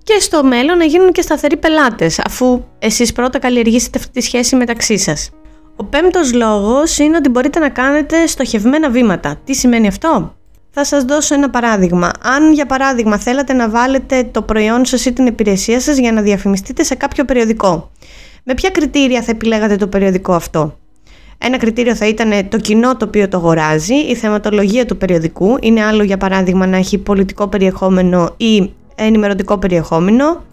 και 0.03 0.17
στο 0.21 0.45
μέλλον 0.45 0.79
να 0.79 0.85
γίνουν 0.85 1.13
και 1.13 1.23
σταθεροί 1.23 1.57
πελάτες, 1.57 2.19
αφού 2.19 2.65
εσείς 2.79 3.13
πρώτα 3.13 3.39
καλλιεργήσετε 3.39 3.99
αυτή 3.99 4.11
τη 4.11 4.21
σχέση 4.21 4.57
μεταξύ 4.57 4.99
σας. 4.99 5.31
Ο 5.81 5.85
πέμπτος 5.85 6.33
λόγος 6.33 6.99
είναι 6.99 7.17
ότι 7.17 7.29
μπορείτε 7.29 7.59
να 7.59 7.69
κάνετε 7.69 8.27
στοχευμένα 8.27 8.91
βήματα. 8.91 9.41
Τι 9.45 9.55
σημαίνει 9.55 9.87
αυτό; 9.87 10.35
Θα 10.71 10.85
σας 10.85 11.05
δώσω 11.05 11.35
ένα 11.35 11.51
παράδειγμα. 11.51 12.11
Αν 12.23 12.53
για 12.53 12.67
παράδειγμα 12.67 13.19
θέλατε 13.19 13.53
να 13.53 13.69
βάλετε 13.69 14.29
το 14.31 14.43
προϊόν 14.43 14.85
σας 14.85 15.05
ή 15.05 15.13
την 15.13 15.27
υπηρεσία 15.27 15.81
σας 15.81 15.99
για 15.99 16.13
να 16.13 16.23
διαφημιστείτε 16.23 16.83
σε 16.83 16.95
κάποιο 16.95 17.25
περιοδικό. 17.25 17.91
Με 18.45 18.55
ποια 18.55 18.71
κριτήρια 18.71 19.23
θα 19.23 19.31
επιλέγατε 19.31 19.77
το 19.77 19.87
περιοδικό 19.87 20.33
αυτό; 20.33 20.79
Ένα 21.39 21.57
κριτήριο 21.57 21.95
θα 21.95 22.07
ήταν 22.07 22.49
το 22.49 22.59
κοινό 22.59 22.97
το 22.97 23.05
οποίο 23.05 23.29
το 23.29 23.37
αγοράζει, 23.37 23.95
η 23.95 24.15
θεματολογία 24.15 24.87
του 24.87 24.97
περιοδικού. 24.97 25.57
Είναι 25.61 25.85
άλλο 25.85 26.03
για 26.03 26.17
παράδειγμα 26.17 26.67
να 26.67 26.77
έχει 26.77 26.99
πολιτικό 26.99 27.49
περιεχόμενο 27.49 28.35
ή 28.37 28.73
ενημερωτικό 28.95 29.59
περιεχόμενο 29.59 30.45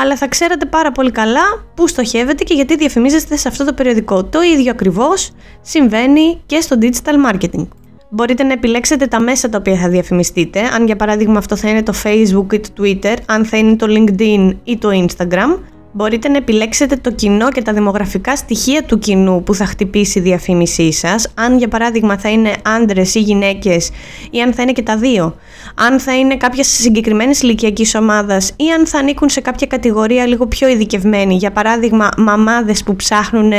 αλλά 0.00 0.16
θα 0.16 0.28
ξέρατε 0.28 0.66
πάρα 0.66 0.92
πολύ 0.92 1.10
καλά 1.10 1.64
πού 1.74 1.86
στοχεύετε 1.86 2.44
και 2.44 2.54
γιατί 2.54 2.76
διαφημίζεστε 2.76 3.36
σε 3.36 3.48
αυτό 3.48 3.64
το 3.64 3.72
περιοδικό. 3.72 4.24
Το 4.24 4.42
ίδιο 4.42 4.70
ακριβώς 4.70 5.30
συμβαίνει 5.60 6.42
και 6.46 6.60
στο 6.60 6.76
digital 6.80 7.32
marketing. 7.32 7.66
Μπορείτε 8.10 8.42
να 8.42 8.52
επιλέξετε 8.52 9.06
τα 9.06 9.20
μέσα 9.20 9.48
τα 9.48 9.58
οποία 9.58 9.76
θα 9.76 9.88
διαφημιστείτε, 9.88 10.60
αν 10.60 10.86
για 10.86 10.96
παράδειγμα 10.96 11.38
αυτό 11.38 11.56
θα 11.56 11.68
είναι 11.68 11.82
το 11.82 11.92
Facebook 12.04 12.52
ή 12.52 12.60
το 12.60 12.68
Twitter, 12.78 13.16
αν 13.26 13.44
θα 13.44 13.56
είναι 13.56 13.76
το 13.76 13.86
LinkedIn 13.88 14.56
ή 14.64 14.78
το 14.78 14.88
Instagram, 14.92 15.58
Μπορείτε 15.98 16.28
να 16.28 16.36
επιλέξετε 16.36 16.96
το 16.96 17.10
κοινό 17.10 17.48
και 17.48 17.62
τα 17.62 17.72
δημογραφικά 17.72 18.36
στοιχεία 18.36 18.82
του 18.82 18.98
κοινού 18.98 19.42
που 19.42 19.54
θα 19.54 19.64
χτυπήσει 19.64 20.18
η 20.18 20.22
διαφήμισή 20.22 20.92
σας, 20.92 21.28
αν 21.34 21.58
για 21.58 21.68
παράδειγμα 21.68 22.18
θα 22.18 22.28
είναι 22.28 22.52
άντρες 22.64 23.14
ή 23.14 23.20
γυναίκες 23.20 23.90
ή 24.30 24.40
αν 24.40 24.52
θα 24.52 24.62
είναι 24.62 24.72
και 24.72 24.82
τα 24.82 24.96
δύο, 24.96 25.36
αν 25.74 26.00
θα 26.00 26.16
είναι 26.16 26.36
κάποια 26.36 26.64
συγκεκριμένης 26.64 27.42
ηλικιακής 27.42 27.94
ομάδας 27.94 28.52
ή 28.56 28.70
αν 28.70 28.86
θα 28.86 28.98
ανήκουν 28.98 29.28
σε 29.28 29.40
κάποια 29.40 29.66
κατηγορία 29.66 30.26
λίγο 30.26 30.46
πιο 30.46 30.68
ειδικευμένη, 30.68 31.34
για 31.34 31.50
παράδειγμα 31.50 32.08
μαμάδες 32.16 32.82
που 32.82 32.96
ψάχνουν 32.96 33.52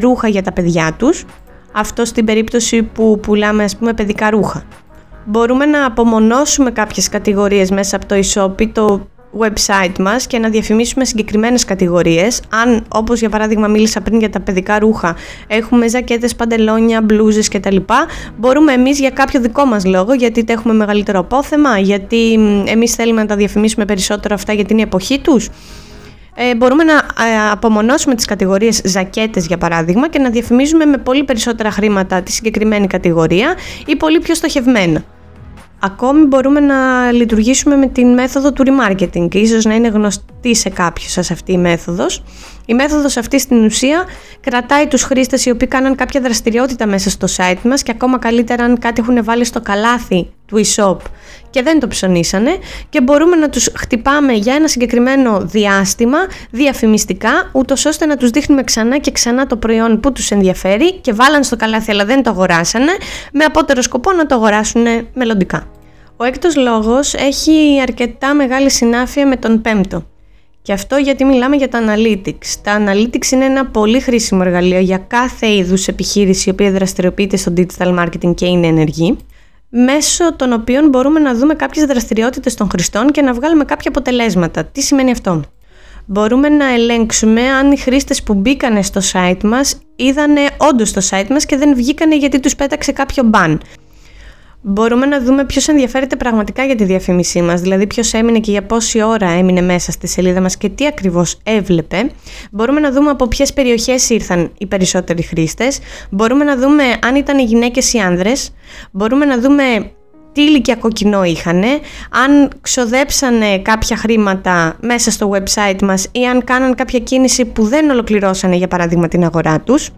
ρούχα 0.00 0.28
για 0.28 0.42
τα 0.42 0.52
παιδιά 0.52 0.94
τους, 0.98 1.24
αυτό 1.72 2.04
στην 2.04 2.24
περίπτωση 2.24 2.82
που 2.82 3.20
πουλάμε 3.22 3.64
ας 3.64 3.76
πούμε 3.76 3.92
παιδικά 3.92 4.30
ρούχα. 4.30 4.64
Μπορούμε 5.24 5.66
να 5.66 5.86
απομονώσουμε 5.86 6.70
κάποιες 6.70 7.08
κατηγορίες 7.08 7.70
μέσα 7.70 7.96
από 7.96 8.06
το 8.06 8.14
e-shop 8.14 8.60
ή 8.60 8.68
το 8.68 9.06
website 9.40 9.98
μας 9.98 10.26
και 10.26 10.38
να 10.38 10.48
διαφημίσουμε 10.48 11.04
συγκεκριμένες 11.04 11.64
κατηγορίες. 11.64 12.40
Αν, 12.48 12.84
όπως 12.88 13.20
για 13.20 13.28
παράδειγμα 13.28 13.68
μίλησα 13.68 14.00
πριν 14.00 14.18
για 14.18 14.30
τα 14.30 14.40
παιδικά 14.40 14.78
ρούχα, 14.78 15.16
έχουμε 15.46 15.88
ζακέτες, 15.88 16.34
παντελόνια, 16.36 17.02
μπλούζες 17.02 17.48
κτλ. 17.48 17.76
Μπορούμε 18.36 18.72
εμείς 18.72 18.98
για 18.98 19.10
κάποιο 19.10 19.40
δικό 19.40 19.64
μας 19.64 19.84
λόγο, 19.84 20.14
γιατί 20.14 20.44
τα 20.44 20.52
έχουμε 20.52 20.74
μεγαλύτερο 20.74 21.18
απόθεμα, 21.18 21.78
γιατί 21.78 22.32
εμείς 22.66 22.94
θέλουμε 22.94 23.20
να 23.20 23.26
τα 23.26 23.36
διαφημίσουμε 23.36 23.84
περισσότερο 23.84 24.34
αυτά 24.34 24.52
γιατί 24.52 24.72
είναι 24.72 24.80
η 24.80 24.84
εποχή 24.84 25.18
τους. 25.18 25.48
Ε, 26.38 26.54
μπορούμε 26.54 26.84
να 26.84 26.92
ε, 26.94 27.50
απομονώσουμε 27.50 28.14
τις 28.14 28.24
κατηγορίες 28.24 28.80
ζακέτες 28.84 29.46
για 29.46 29.58
παράδειγμα 29.58 30.08
και 30.08 30.18
να 30.18 30.30
διαφημίζουμε 30.30 30.84
με 30.84 30.96
πολύ 30.96 31.24
περισσότερα 31.24 31.70
χρήματα 31.70 32.22
τη 32.22 32.32
συγκεκριμένη 32.32 32.86
κατηγορία 32.86 33.54
ή 33.86 33.96
πολύ 33.96 34.20
πιο 34.20 34.34
στοχευμένα. 34.34 35.04
Ακόμη 35.78 36.24
μπορούμε 36.24 36.60
να 36.60 37.10
λειτουργήσουμε 37.12 37.76
με 37.76 37.86
την 37.86 38.14
μέθοδο 38.14 38.52
του 38.52 38.64
remarketing 38.66 39.28
και 39.28 39.38
ίσως 39.38 39.64
να 39.64 39.74
είναι 39.74 39.88
γνωστή 39.88 40.54
σε 40.54 40.68
κάποιους 40.68 41.12
σας 41.12 41.30
αυτή 41.30 41.52
η 41.52 41.58
μέθοδος. 41.58 42.22
Η 42.66 42.74
μέθοδος 42.74 43.16
αυτή 43.16 43.40
στην 43.40 43.64
ουσία 43.64 44.04
κρατάει 44.40 44.86
τους 44.86 45.02
χρήστες 45.02 45.44
οι 45.44 45.50
οποίοι 45.50 45.68
κάναν 45.68 45.94
κάποια 45.94 46.20
δραστηριότητα 46.20 46.86
μέσα 46.86 47.10
στο 47.10 47.26
site 47.36 47.62
μας 47.62 47.82
και 47.82 47.90
ακόμα 47.90 48.18
καλύτερα 48.18 48.64
αν 48.64 48.78
κάτι 48.78 49.00
έχουν 49.00 49.24
βάλει 49.24 49.44
στο 49.44 49.60
καλάθι 49.60 50.28
του 50.46 50.60
e-shop 50.64 50.96
και 51.50 51.62
δεν 51.62 51.80
το 51.80 51.88
ψωνίσανε 51.88 52.58
και 52.88 53.00
μπορούμε 53.00 53.36
να 53.36 53.48
τους 53.48 53.68
χτυπάμε 53.76 54.32
για 54.32 54.54
ένα 54.54 54.68
συγκεκριμένο 54.68 55.40
διάστημα 55.40 56.18
διαφημιστικά 56.50 57.50
ούτως 57.52 57.84
ώστε 57.84 58.06
να 58.06 58.16
τους 58.16 58.30
δείχνουμε 58.30 58.62
ξανά 58.62 58.98
και 58.98 59.10
ξανά 59.10 59.46
το 59.46 59.56
προϊόν 59.56 60.00
που 60.00 60.12
τους 60.12 60.30
ενδιαφέρει 60.30 60.92
και 60.92 61.12
βάλαν 61.12 61.44
στο 61.44 61.56
καλάθι 61.56 61.90
αλλά 61.90 62.04
δεν 62.04 62.22
το 62.22 62.30
αγοράσανε 62.30 62.92
με 63.32 63.44
απότερο 63.44 63.82
σκοπό 63.82 64.12
να 64.12 64.26
το 64.26 64.34
αγοράσουν 64.34 64.84
μελλοντικά. 65.14 65.66
Ο 66.16 66.24
έκτος 66.24 66.56
λόγος 66.56 67.14
έχει 67.14 67.78
αρκετά 67.82 68.34
μεγάλη 68.34 68.70
συνάφεια 68.70 69.26
με 69.26 69.36
τον 69.36 69.60
πέμπτο. 69.60 70.06
Και 70.62 70.72
αυτό 70.72 70.96
γιατί 70.96 71.24
μιλάμε 71.24 71.56
για 71.56 71.68
τα 71.68 71.80
analytics. 71.86 72.54
Τα 72.62 72.82
analytics 72.84 73.30
είναι 73.30 73.44
ένα 73.44 73.66
πολύ 73.66 74.00
χρήσιμο 74.00 74.42
εργαλείο 74.44 74.78
για 74.78 74.98
κάθε 74.98 75.54
είδους 75.54 75.88
επιχείρηση 75.88 76.48
η 76.48 76.52
οποία 76.52 76.70
δραστηριοποιείται 76.70 77.36
στο 77.36 77.52
digital 77.56 77.98
marketing 77.98 78.34
και 78.34 78.46
είναι 78.46 78.66
ενεργή 78.66 79.16
μέσω 79.68 80.36
των 80.36 80.52
οποίων 80.52 80.88
μπορούμε 80.88 81.20
να 81.20 81.34
δούμε 81.34 81.54
κάποιες 81.54 81.84
δραστηριότητες 81.84 82.54
των 82.54 82.68
χρηστών 82.70 83.10
και 83.10 83.22
να 83.22 83.32
βγάλουμε 83.32 83.64
κάποια 83.64 83.90
αποτελέσματα. 83.90 84.64
Τι 84.64 84.80
σημαίνει 84.80 85.10
αυτό; 85.10 85.42
Μπορούμε 86.08 86.48
να 86.48 86.72
ελέγξουμε 86.72 87.40
αν 87.40 87.72
οι 87.72 87.76
χρήστες 87.76 88.22
που 88.22 88.34
μπήκανε 88.34 88.82
στο 88.82 89.00
site 89.12 89.42
μας 89.42 89.78
είδανε 89.96 90.40
όντως 90.56 90.92
το 90.92 91.00
site 91.10 91.26
μας 91.30 91.46
και 91.46 91.56
δεν 91.56 91.74
βγήκανε 91.74 92.16
γιατί 92.16 92.40
τους 92.40 92.56
πέταξε 92.56 92.92
κάποιο 92.92 93.30
ban 93.32 93.58
μπορούμε 94.68 95.06
να 95.06 95.20
δούμε 95.20 95.44
ποιος 95.44 95.68
ενδιαφέρεται 95.68 96.16
πραγματικά 96.16 96.64
για 96.64 96.74
τη 96.74 96.84
διαφήμισή 96.84 97.42
μας, 97.42 97.60
δηλαδή 97.60 97.86
ποιος 97.86 98.12
έμεινε 98.12 98.38
και 98.38 98.50
για 98.50 98.62
πόση 98.62 99.02
ώρα 99.02 99.28
έμεινε 99.28 99.60
μέσα 99.60 99.92
στη 99.92 100.06
σελίδα 100.06 100.40
μας 100.40 100.56
και 100.56 100.68
τι 100.68 100.86
ακριβώς 100.86 101.38
έβλεπε. 101.42 102.10
Μπορούμε 102.50 102.80
να 102.80 102.92
δούμε 102.92 103.10
από 103.10 103.28
ποιες 103.28 103.52
περιοχές 103.52 104.10
ήρθαν 104.10 104.52
οι 104.58 104.66
περισσότεροι 104.66 105.22
χρήστες. 105.22 105.78
Μπορούμε 106.10 106.44
να 106.44 106.56
δούμε 106.56 106.82
αν 107.06 107.14
ήταν 107.14 107.38
οι 107.38 107.42
γυναίκες 107.42 107.92
ή 107.92 107.98
άνδρες. 107.98 108.54
Μπορούμε 108.90 109.24
να 109.24 109.40
δούμε 109.40 109.90
τι 110.32 110.42
ηλικιακό 110.42 110.88
κοινό 110.88 111.24
είχαν, 111.24 111.62
αν 112.10 112.50
ξοδέψανε 112.60 113.58
κάποια 113.58 113.96
χρήματα 113.96 114.76
μέσα 114.80 115.10
στο 115.10 115.30
website 115.34 115.82
μας 115.82 116.08
ή 116.12 116.26
αν 116.26 116.44
κάναν 116.44 116.74
κάποια 116.74 116.98
κίνηση 116.98 117.44
που 117.44 117.62
δεν 117.66 117.90
ολοκληρώσανε 117.90 118.56
για 118.56 118.68
παράδειγμα 118.68 119.08
την 119.08 119.24
αγορά 119.24 119.60
τους. 119.60 119.90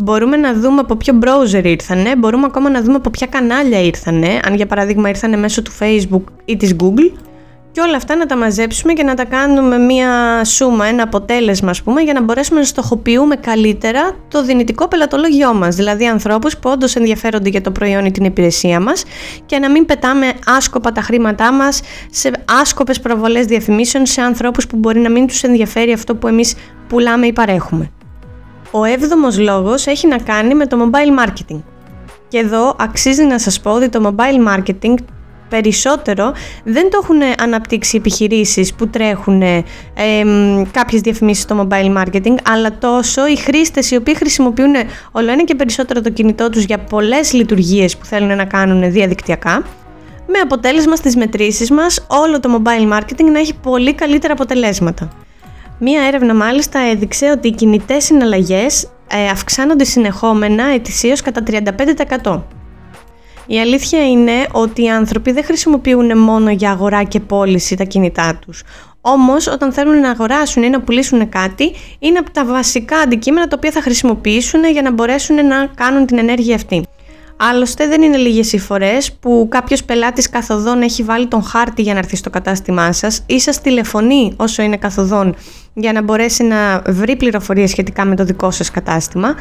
Μπορούμε 0.00 0.36
να 0.36 0.54
δούμε 0.54 0.80
από 0.80 0.96
ποιο 0.96 1.18
browser 1.22 1.64
ήρθανε, 1.64 2.16
μπορούμε 2.16 2.46
ακόμα 2.46 2.70
να 2.70 2.82
δούμε 2.82 2.94
από 2.94 3.10
ποια 3.10 3.26
κανάλια 3.26 3.80
ήρθανε, 3.80 4.40
αν 4.44 4.54
για 4.54 4.66
παράδειγμα 4.66 5.08
ήρθανε 5.08 5.36
μέσω 5.36 5.62
του 5.62 5.72
Facebook 5.80 6.22
ή 6.44 6.56
της 6.56 6.76
Google 6.80 7.18
και 7.72 7.80
όλα 7.80 7.96
αυτά 7.96 8.16
να 8.16 8.26
τα 8.26 8.36
μαζέψουμε 8.36 8.92
και 8.92 9.02
να 9.02 9.14
τα 9.14 9.24
κάνουμε 9.24 9.78
μία 9.78 10.44
σούμα, 10.44 10.86
ένα 10.86 11.02
αποτέλεσμα 11.02 11.70
ας 11.70 11.82
πούμε 11.82 12.00
για 12.00 12.12
να 12.12 12.22
μπορέσουμε 12.22 12.58
να 12.58 12.64
στοχοποιούμε 12.64 13.36
καλύτερα 13.36 14.16
το 14.28 14.44
δυνητικό 14.44 14.88
πελατολόγιό 14.88 15.54
μας, 15.54 15.76
δηλαδή 15.76 16.06
ανθρώπους 16.06 16.58
που 16.58 16.70
όντως 16.70 16.96
ενδιαφέρονται 16.96 17.48
για 17.48 17.60
το 17.60 17.70
προϊόν 17.70 18.04
ή 18.04 18.10
την 18.10 18.24
υπηρεσία 18.24 18.80
μας 18.80 19.04
και 19.46 19.58
να 19.58 19.70
μην 19.70 19.86
πετάμε 19.86 20.32
άσκοπα 20.46 20.92
τα 20.92 21.00
χρήματά 21.00 21.52
μας 21.52 21.80
σε 22.10 22.30
άσκοπες 22.60 23.00
προβολές 23.00 23.46
διαφημίσεων 23.46 24.06
σε 24.06 24.20
ανθρώπους 24.20 24.66
που 24.66 24.76
μπορεί 24.76 25.00
να 25.00 25.10
μην 25.10 25.26
τους 25.26 25.42
ενδιαφέρει 25.42 25.92
αυτό 25.92 26.14
που 26.14 26.28
εμείς 26.28 26.54
πουλάμε 26.88 27.26
ή 27.26 27.32
παρέχουμε. 27.32 27.90
Ο 28.70 28.84
έβδομος 28.84 29.38
λόγος 29.38 29.86
έχει 29.86 30.06
να 30.06 30.18
κάνει 30.18 30.54
με 30.54 30.66
το 30.66 30.76
mobile 30.84 31.26
marketing. 31.26 31.60
Και 32.28 32.38
εδώ 32.38 32.76
αξίζει 32.78 33.24
να 33.24 33.38
σας 33.38 33.60
πω 33.60 33.70
ότι 33.70 33.88
το 33.88 34.14
mobile 34.14 34.54
marketing 34.54 34.94
περισσότερο 35.48 36.32
δεν 36.64 36.90
το 36.90 37.00
έχουν 37.02 37.18
αναπτύξει 37.38 37.96
επιχειρήσεις 37.96 38.74
που 38.74 38.88
τρέχουν 38.88 39.42
ε, 39.42 39.64
κάποιες 40.70 41.00
διαφημίσεις 41.00 41.42
στο 41.42 41.68
mobile 41.70 41.96
marketing, 41.96 42.34
αλλά 42.44 42.78
τόσο 42.78 43.26
οι 43.26 43.36
χρήστες 43.36 43.90
οι 43.90 43.96
οποίοι 43.96 44.14
χρησιμοποιούν 44.14 44.74
όλο 45.12 45.30
ένα 45.30 45.44
και 45.44 45.54
περισσότερο 45.54 46.00
το 46.00 46.10
κινητό 46.10 46.50
τους 46.50 46.64
για 46.64 46.78
πολλές 46.78 47.32
λειτουργίες 47.32 47.96
που 47.96 48.04
θέλουν 48.04 48.36
να 48.36 48.44
κάνουν 48.44 48.92
διαδικτυακά, 48.92 49.62
με 50.26 50.38
αποτέλεσμα 50.38 50.96
στις 50.96 51.16
μετρήσεις 51.16 51.70
μας 51.70 52.06
όλο 52.06 52.40
το 52.40 52.62
mobile 52.62 52.92
marketing 52.92 53.30
να 53.32 53.38
έχει 53.38 53.54
πολύ 53.54 53.94
καλύτερα 53.94 54.32
αποτελέσματα. 54.32 55.08
Μία 55.80 56.02
έρευνα 56.02 56.34
μάλιστα 56.34 56.78
έδειξε 56.78 57.30
ότι 57.30 57.48
οι 57.48 57.52
κινητές 57.52 58.04
συναλλαγές 58.04 58.88
ε, 59.10 59.28
αυξάνονται 59.28 59.84
συνεχόμενα 59.84 60.64
ετησίως 60.64 61.20
κατά 61.20 61.42
35%. 62.22 62.42
Η 63.46 63.60
αλήθεια 63.60 64.08
είναι 64.08 64.46
ότι 64.52 64.82
οι 64.82 64.90
άνθρωποι 64.90 65.32
δεν 65.32 65.44
χρησιμοποιούν 65.44 66.18
μόνο 66.18 66.50
για 66.50 66.70
αγορά 66.70 67.02
και 67.02 67.20
πώληση 67.20 67.76
τα 67.76 67.84
κινητά 67.84 68.38
τους. 68.46 68.62
Όμως 69.00 69.46
όταν 69.46 69.72
θέλουν 69.72 70.00
να 70.00 70.10
αγοράσουν 70.10 70.62
ή 70.62 70.68
να 70.68 70.80
πουλήσουν 70.80 71.28
κάτι 71.28 71.72
είναι 71.98 72.18
από 72.18 72.30
τα 72.30 72.44
βασικά 72.44 72.96
αντικείμενα 72.96 73.48
τα 73.48 73.54
οποία 73.56 73.70
θα 73.70 73.82
χρησιμοποιήσουν 73.82 74.64
για 74.64 74.82
να 74.82 74.90
μπορέσουν 74.90 75.46
να 75.46 75.66
κάνουν 75.66 76.06
την 76.06 76.18
ενέργεια 76.18 76.54
αυτή. 76.54 76.84
Άλλωστε 77.40 77.86
δεν 77.86 78.02
είναι 78.02 78.16
λίγες 78.16 78.52
οι 78.52 78.58
φορές 78.58 79.12
που 79.12 79.46
κάποιος 79.50 79.84
πελάτης 79.84 80.30
καθοδόν 80.30 80.82
έχει 80.82 81.02
βάλει 81.02 81.26
τον 81.26 81.42
χάρτη 81.42 81.82
για 81.82 81.92
να 81.92 81.98
έρθει 81.98 82.16
στο 82.16 82.30
κατάστημά 82.30 82.92
σας 82.92 83.22
ή 83.26 83.40
σας 83.40 83.60
τηλεφωνεί 83.60 84.32
όσο 84.36 84.62
είναι 84.62 84.76
καθοδόν 84.76 85.34
για 85.74 85.92
να 85.92 86.02
μπορέσει 86.02 86.42
να 86.42 86.82
βρει 86.86 87.16
πληροφορίες 87.16 87.70
σχετικά 87.70 88.04
με 88.04 88.16
το 88.16 88.24
δικό 88.24 88.50
σας 88.50 88.70
κατάστημα. 88.70 89.34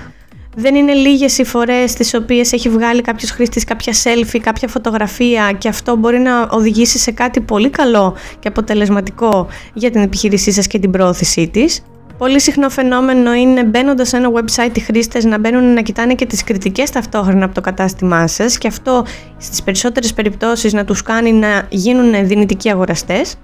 Δεν 0.56 0.76
είναι 0.76 0.94
λίγες 0.94 1.38
οι 1.38 1.44
φορές 1.44 1.94
τις 1.94 2.14
οποίες 2.14 2.54
έχει 2.54 2.70
βγάλει 2.70 3.02
κάποιος 3.02 3.32
χρήστης 3.32 3.64
κάποια 3.64 3.94
selfie, 4.04 4.40
κάποια 4.40 4.68
φωτογραφία 4.68 5.52
και 5.58 5.68
αυτό 5.68 5.96
μπορεί 5.96 6.20
να 6.20 6.42
οδηγήσει 6.42 6.98
σε 6.98 7.12
κάτι 7.12 7.42
πολύ 7.42 7.70
καλό 7.70 8.16
και 8.40 8.48
αποτελεσματικό 8.48 9.48
για 9.74 9.92
την 9.92 10.02
επιχείρησή 10.02 10.52
σας 10.52 10.68
και 10.68 10.80
την 10.80 10.92
πρόθεσή 10.92 11.48
της. 11.48 11.84
Πολύ 12.18 12.42
συχνό 12.42 12.70
φαινόμενο 12.70 13.34
είναι 13.34 13.64
μπαίνοντας 13.64 14.08
σε 14.08 14.18
ένα 14.18 14.30
website 14.34 14.78
οι 14.78 14.80
χρήστες 14.80 15.26
να 15.26 15.40
μπαίνουν 15.40 15.74
να 15.74 15.82
κοιτάνε 15.82 16.16
και 16.16 16.26
τις 16.26 16.44
κριτικές 16.44 16.90
ταυτόχρονα 16.90 17.46
από 17.46 17.54
το 17.54 17.62
κατάστημά 17.62 18.28
σας 18.28 18.58
και 18.58 18.68
αυτό 18.68 19.06
στις 19.38 19.64
περισσότερες 19.64 20.14
περιπτώσεις 20.14 20.74
να 20.74 20.86
τους 20.86 21.02
κάνει 21.02 21.32
να 21.32 21.68
γίνουν 21.70 22.28
δυνητικοί 22.28 22.70
αγοραστές. 22.70 23.36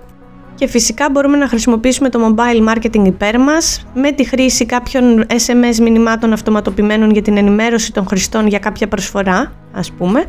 Και 0.64 0.70
φυσικά 0.70 1.10
μπορούμε 1.12 1.38
να 1.38 1.48
χρησιμοποιήσουμε 1.48 2.10
το 2.10 2.20
mobile 2.28 2.70
marketing 2.70 3.06
υπέρ 3.06 3.40
μας 3.40 3.86
με 3.94 4.12
τη 4.12 4.24
χρήση 4.24 4.66
κάποιων 4.66 5.26
SMS 5.28 5.76
μηνυμάτων 5.82 6.34
αυτοματοποιημένων 6.34 7.12
για 7.12 7.22
την 7.22 7.38
ενημέρωση 7.38 7.94
των 7.94 8.08
χρηστών 8.08 8.48
για 8.48 8.60
κάποια 8.60 8.88
προσφορά, 8.88 9.52
ας 9.72 9.92
πούμε. 9.92 10.24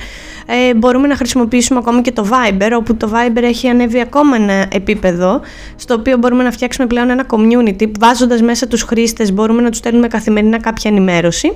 Ε, 0.46 0.74
μπορούμε 0.74 1.06
να 1.06 1.16
χρησιμοποιήσουμε 1.16 1.78
ακόμη 1.78 2.00
και 2.00 2.12
το 2.12 2.28
Viber, 2.30 2.70
όπου 2.76 2.96
το 2.96 3.10
Viber 3.12 3.42
έχει 3.42 3.68
ανέβει 3.68 4.00
ακόμα 4.00 4.36
ένα 4.36 4.66
επίπεδο, 4.72 5.40
στο 5.76 5.94
οποίο 5.94 6.16
μπορούμε 6.16 6.42
να 6.42 6.50
φτιάξουμε 6.50 6.86
πλέον 6.86 7.10
ένα 7.10 7.26
community, 7.30 7.90
βάζοντας 7.98 8.42
μέσα 8.42 8.66
τους 8.66 8.82
χρήστες 8.82 9.32
μπορούμε 9.32 9.62
να 9.62 9.68
τους 9.68 9.78
στέλνουμε 9.78 10.08
καθημερινά 10.08 10.60
κάποια 10.60 10.90
ενημέρωση 10.90 11.52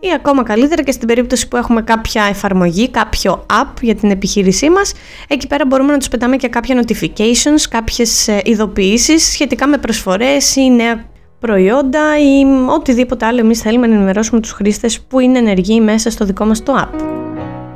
ή 0.00 0.08
ακόμα 0.14 0.42
καλύτερα 0.42 0.82
και 0.82 0.92
στην 0.92 1.08
περίπτωση 1.08 1.48
που 1.48 1.56
έχουμε 1.56 1.82
κάποια 1.82 2.24
εφαρμογή, 2.24 2.88
κάποιο 2.88 3.46
app 3.62 3.72
για 3.80 3.94
την 3.94 4.10
επιχείρησή 4.10 4.70
μας, 4.70 4.92
εκεί 5.28 5.46
πέρα 5.46 5.66
μπορούμε 5.66 5.92
να 5.92 5.98
τους 5.98 6.08
πετάμε 6.08 6.36
και 6.36 6.48
κάποια 6.48 6.82
notifications, 6.84 7.62
κάποιες 7.70 8.28
ε, 8.28 8.40
ειδοποιήσεις 8.44 9.32
σχετικά 9.32 9.66
με 9.66 9.78
προσφορές 9.78 10.56
ή 10.56 10.70
νέα 10.70 11.04
προϊόντα 11.40 12.18
ή 12.18 12.44
οτιδήποτε 12.68 13.26
άλλο 13.26 13.38
εμείς 13.38 13.60
θέλουμε 13.60 13.86
να 13.86 13.94
ενημερώσουμε 13.94 14.40
τους 14.40 14.52
χρήστες 14.52 15.00
που 15.00 15.20
είναι 15.20 15.38
ενεργοί 15.38 15.80
μέσα 15.80 16.10
στο 16.10 16.24
δικό 16.24 16.44
μας 16.44 16.62
το 16.62 16.74
app. 16.76 17.00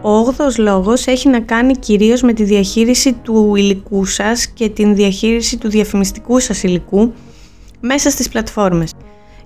Ο 0.02 0.10
όγδος 0.10 0.58
λόγος 0.58 1.06
έχει 1.06 1.28
να 1.28 1.40
κάνει 1.40 1.76
κυρίως 1.76 2.22
με 2.22 2.32
τη 2.32 2.44
διαχείριση 2.44 3.12
του 3.12 3.54
υλικού 3.54 4.04
σας 4.04 4.46
και 4.46 4.68
την 4.68 4.94
διαχείριση 4.94 5.58
του 5.58 5.68
διαφημιστικού 5.68 6.40
σας 6.40 6.62
υλικού 6.62 7.12
μέσα 7.80 8.10
στις 8.10 8.28
πλατφόρμες. 8.28 8.92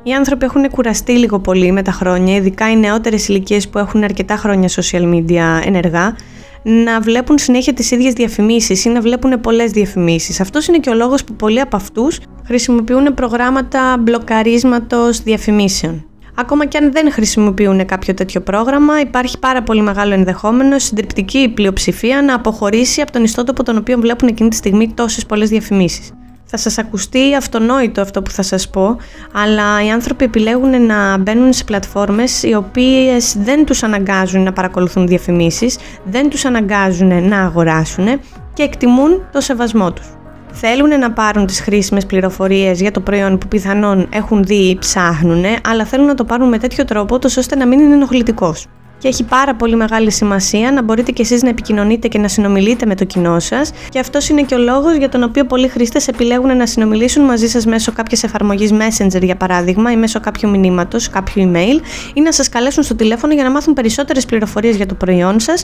Οι 0.08 0.12
άνθρωποι 0.12 0.44
έχουν 0.44 0.70
κουραστεί 0.70 1.12
λίγο 1.12 1.38
πολύ 1.38 1.72
με 1.72 1.82
τα 1.82 1.92
χρόνια, 1.92 2.36
ειδικά 2.36 2.70
οι 2.70 2.76
νεότερες 2.76 3.28
ηλικίες 3.28 3.68
που 3.68 3.78
έχουν 3.78 4.04
αρκετά 4.04 4.36
χρόνια 4.36 4.68
social 4.68 5.14
media 5.14 5.62
ενεργά, 5.64 6.16
να 6.62 7.00
βλέπουν 7.00 7.38
συνέχεια 7.38 7.72
τις 7.72 7.90
ίδιες 7.90 8.12
διαφημίσεις 8.12 8.84
ή 8.84 8.88
να 8.88 9.00
βλέπουν 9.00 9.40
πολλές 9.40 9.70
διαφημίσεις. 9.70 10.40
Αυτός 10.40 10.66
είναι 10.66 10.78
και 10.78 10.90
ο 10.90 10.94
λόγος 10.94 11.24
που 11.24 11.34
πολλοί 11.34 11.60
από 11.60 11.76
αυτούς 11.76 12.20
χρησιμοποιούν 12.46 13.14
προγράμματα 13.14 13.96
μπλοκαρίσματος 14.00 15.22
διαφημίσεων. 15.22 16.04
Ακόμα 16.34 16.66
και 16.66 16.78
αν 16.78 16.92
δεν 16.92 17.12
χρησιμοποιούν 17.12 17.86
κάποιο 17.86 18.14
τέτοιο 18.14 18.40
πρόγραμμα, 18.40 19.00
υπάρχει 19.00 19.38
πάρα 19.38 19.62
πολύ 19.62 19.82
μεγάλο 19.82 20.14
ενδεχόμενο 20.14 20.78
συντριπτική 20.78 21.52
πλειοψηφία 21.54 22.22
να 22.22 22.34
αποχωρήσει 22.34 23.00
από 23.00 23.12
τον 23.12 23.24
ιστότοπο 23.24 23.62
τον 23.62 23.76
οποίο 23.76 23.98
βλέπουν 23.98 24.28
εκείνη 24.28 24.48
τη 24.48 24.56
στιγμή 24.56 24.92
τόσες 24.94 25.26
πολλές 25.26 25.48
διαφημίσεις. 25.48 26.12
Θα 26.50 26.56
σας 26.56 26.78
ακουστεί 26.78 27.34
αυτονόητο 27.34 28.00
αυτό 28.00 28.22
που 28.22 28.30
θα 28.30 28.42
σας 28.42 28.68
πω, 28.68 28.96
αλλά 29.32 29.84
οι 29.84 29.90
άνθρωποι 29.90 30.24
επιλέγουν 30.24 30.86
να 30.86 31.18
μπαίνουν 31.18 31.52
σε 31.52 31.64
πλατφόρμες 31.64 32.42
οι 32.42 32.54
οποίες 32.54 33.36
δεν 33.38 33.64
τους 33.64 33.82
αναγκάζουν 33.82 34.42
να 34.42 34.52
παρακολουθούν 34.52 35.06
διαφημίσεις, 35.06 35.78
δεν 36.04 36.28
τους 36.28 36.44
αναγκάζουν 36.44 37.28
να 37.28 37.40
αγοράσουν 37.40 38.06
και 38.54 38.62
εκτιμούν 38.62 39.28
το 39.32 39.40
σεβασμό 39.40 39.92
τους. 39.92 40.06
Θέλουν 40.52 40.98
να 40.98 41.12
πάρουν 41.12 41.46
τις 41.46 41.60
χρήσιμες 41.60 42.06
πληροφορίες 42.06 42.80
για 42.80 42.90
το 42.90 43.00
προϊόν 43.00 43.38
που 43.38 43.48
πιθανόν 43.48 44.08
έχουν 44.12 44.44
δει 44.44 44.68
ή 44.68 44.78
ψάχνουν, 44.78 45.44
αλλά 45.68 45.84
θέλουν 45.84 46.06
να 46.06 46.14
το 46.14 46.24
πάρουν 46.24 46.48
με 46.48 46.58
τέτοιο 46.58 46.84
τρόπο 46.84 47.18
ώστε 47.24 47.56
να 47.56 47.66
μην 47.66 47.80
είναι 47.80 47.94
ενοχλητικός 47.94 48.66
και 48.98 49.08
έχει 49.08 49.24
πάρα 49.24 49.54
πολύ 49.54 49.76
μεγάλη 49.76 50.10
σημασία 50.10 50.72
να 50.72 50.82
μπορείτε 50.82 51.12
κι 51.12 51.20
εσείς 51.20 51.42
να 51.42 51.48
επικοινωνείτε 51.48 52.08
και 52.08 52.18
να 52.18 52.28
συνομιλείτε 52.28 52.86
με 52.86 52.94
το 52.94 53.04
κοινό 53.04 53.40
σας 53.40 53.70
και 53.88 53.98
αυτός 53.98 54.28
είναι 54.28 54.42
και 54.42 54.54
ο 54.54 54.58
λόγος 54.58 54.96
για 54.96 55.08
τον 55.08 55.22
οποίο 55.22 55.44
πολλοί 55.44 55.68
χρήστες 55.68 56.08
επιλέγουν 56.08 56.56
να 56.56 56.66
συνομιλήσουν 56.66 57.24
μαζί 57.24 57.48
σας 57.48 57.66
μέσω 57.66 57.92
κάποιες 57.92 58.22
εφαρμογής 58.22 58.72
Messenger 58.72 59.22
για 59.22 59.36
παράδειγμα 59.36 59.92
ή 59.92 59.96
μέσω 59.96 60.20
κάποιου 60.20 60.50
μηνύματος, 60.50 61.08
κάποιου 61.08 61.50
email 61.52 61.80
ή 62.14 62.20
να 62.20 62.32
σας 62.32 62.48
καλέσουν 62.48 62.82
στο 62.82 62.94
τηλέφωνο 62.94 63.34
για 63.34 63.42
να 63.42 63.50
μάθουν 63.50 63.74
περισσότερες 63.74 64.26
πληροφορίες 64.26 64.76
για 64.76 64.86
το 64.86 64.94
προϊόν 64.94 65.40
σας 65.40 65.62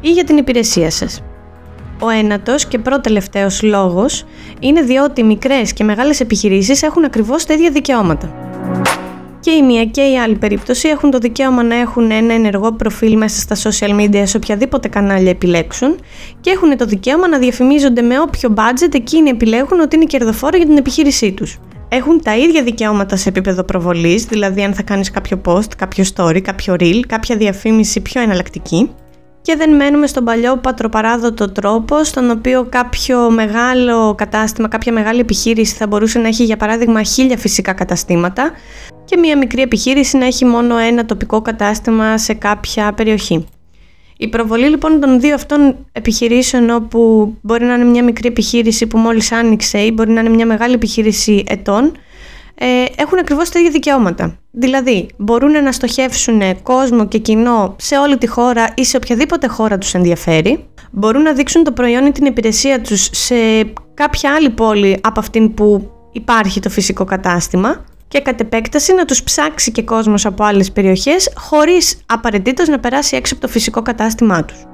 ή 0.00 0.10
για 0.10 0.24
την 0.24 0.36
υπηρεσία 0.36 0.90
σας. 0.90 1.22
Ο 2.00 2.08
ένατος 2.08 2.66
και 2.66 2.78
προτελευταίος 2.78 3.62
λόγος 3.62 4.24
είναι 4.60 4.82
διότι 4.82 5.22
μικρές 5.22 5.72
και 5.72 5.84
μεγάλες 5.84 6.20
επιχειρήσεις 6.20 6.82
έχουν 6.82 7.04
ακριβώς 7.04 7.44
τα 7.44 7.54
ίδια 7.54 7.70
δικαιώματα 7.70 8.53
και 9.44 9.50
η 9.50 9.62
μία 9.62 9.84
και 9.84 10.00
η 10.00 10.18
άλλη 10.18 10.34
περίπτωση 10.34 10.88
έχουν 10.88 11.10
το 11.10 11.18
δικαίωμα 11.18 11.62
να 11.62 11.74
έχουν 11.74 12.10
ένα 12.10 12.34
ενεργό 12.34 12.72
προφίλ 12.72 13.16
μέσα 13.16 13.40
στα 13.40 13.70
social 13.70 14.00
media 14.00 14.22
σε 14.24 14.36
οποιαδήποτε 14.36 14.88
κανάλια 14.88 15.30
επιλέξουν 15.30 15.96
και 16.40 16.50
έχουν 16.50 16.76
το 16.76 16.84
δικαίωμα 16.84 17.28
να 17.28 17.38
διαφημίζονται 17.38 18.02
με 18.02 18.20
όποιο 18.20 18.54
budget 18.56 18.94
εκείνοι 18.94 19.30
επιλέγουν 19.30 19.80
ότι 19.80 19.96
είναι 19.96 20.04
κερδοφόρο 20.04 20.56
για 20.56 20.66
την 20.66 20.76
επιχείρησή 20.76 21.32
τους. 21.32 21.58
Έχουν 21.88 22.22
τα 22.22 22.36
ίδια 22.36 22.62
δικαιώματα 22.62 23.16
σε 23.16 23.28
επίπεδο 23.28 23.64
προβολής, 23.64 24.24
δηλαδή 24.24 24.62
αν 24.62 24.74
θα 24.74 24.82
κάνεις 24.82 25.10
κάποιο 25.10 25.40
post, 25.44 25.68
κάποιο 25.76 26.04
story, 26.14 26.40
κάποιο 26.40 26.76
reel, 26.78 27.00
κάποια 27.06 27.36
διαφήμιση 27.36 28.00
πιο 28.00 28.20
εναλλακτική 28.20 28.90
και 29.44 29.56
δεν 29.56 29.74
μένουμε 29.74 30.06
στον 30.06 30.24
παλιό 30.24 30.56
πατροπαράδοτο 30.56 31.52
τρόπο 31.52 32.04
στον 32.04 32.30
οποίο 32.30 32.66
κάποιο 32.68 33.30
μεγάλο 33.30 34.14
κατάστημα, 34.14 34.68
κάποια 34.68 34.92
μεγάλη 34.92 35.20
επιχείρηση 35.20 35.74
θα 35.74 35.86
μπορούσε 35.86 36.18
να 36.18 36.28
έχει 36.28 36.44
για 36.44 36.56
παράδειγμα 36.56 37.02
χίλια 37.02 37.36
φυσικά 37.36 37.72
καταστήματα 37.72 38.52
και 39.04 39.16
μια 39.16 39.38
μικρή 39.38 39.62
επιχείρηση 39.62 40.16
να 40.16 40.26
έχει 40.26 40.44
μόνο 40.44 40.76
ένα 40.76 41.04
τοπικό 41.04 41.42
κατάστημα 41.42 42.18
σε 42.18 42.34
κάποια 42.34 42.92
περιοχή. 42.92 43.46
Η 44.16 44.28
προβολή 44.28 44.68
λοιπόν 44.68 45.00
των 45.00 45.20
δύο 45.20 45.34
αυτών 45.34 45.86
επιχειρήσεων 45.92 46.70
όπου 46.70 47.32
μπορεί 47.40 47.64
να 47.64 47.74
είναι 47.74 47.84
μια 47.84 48.04
μικρή 48.04 48.28
επιχείρηση 48.28 48.86
που 48.86 48.98
μόλις 48.98 49.32
άνοιξε 49.32 49.78
ή 49.78 49.90
μπορεί 49.94 50.10
να 50.10 50.20
είναι 50.20 50.28
μια 50.28 50.46
μεγάλη 50.46 50.74
επιχείρηση 50.74 51.44
ετών 51.46 51.92
ε, 52.54 52.84
έχουν 52.96 53.18
ακριβώς 53.18 53.50
τα 53.50 53.58
ίδια 53.58 53.70
δικαιώματα. 53.70 54.38
Δηλαδή 54.50 55.08
μπορούν 55.16 55.62
να 55.62 55.72
στοχεύσουν 55.72 56.62
κόσμο 56.62 57.06
και 57.06 57.18
κοινό 57.18 57.76
σε 57.78 57.98
όλη 57.98 58.18
τη 58.18 58.26
χώρα 58.26 58.72
ή 58.74 58.84
σε 58.84 58.96
οποιαδήποτε 58.96 59.46
χώρα 59.46 59.78
τους 59.78 59.94
ενδιαφέρει. 59.94 60.64
Μπορούν 60.90 61.22
να 61.22 61.32
δείξουν 61.32 61.64
το 61.64 61.72
προϊόν 61.72 62.06
ή 62.06 62.12
την 62.12 62.26
υπηρεσία 62.26 62.80
τους 62.80 63.08
σε 63.12 63.34
κάποια 63.94 64.34
άλλη 64.34 64.50
πόλη 64.50 64.98
από 65.02 65.20
αυτήν 65.20 65.54
που 65.54 65.90
υπάρχει 66.12 66.60
το 66.60 66.70
φυσικό 66.70 67.04
κατάστημα 67.04 67.84
και 68.08 68.20
κατ' 68.20 68.40
επέκταση 68.40 68.94
να 68.94 69.04
τους 69.04 69.22
ψάξει 69.22 69.72
και 69.72 69.82
κόσμος 69.82 70.26
από 70.26 70.44
άλλες 70.44 70.72
περιοχές 70.72 71.32
χωρίς 71.36 71.98
απαραίτητος 72.06 72.68
να 72.68 72.80
περάσει 72.80 73.16
έξω 73.16 73.34
από 73.34 73.46
το 73.46 73.52
φυσικό 73.52 73.82
κατάστημά 73.82 74.44
τους. 74.44 74.64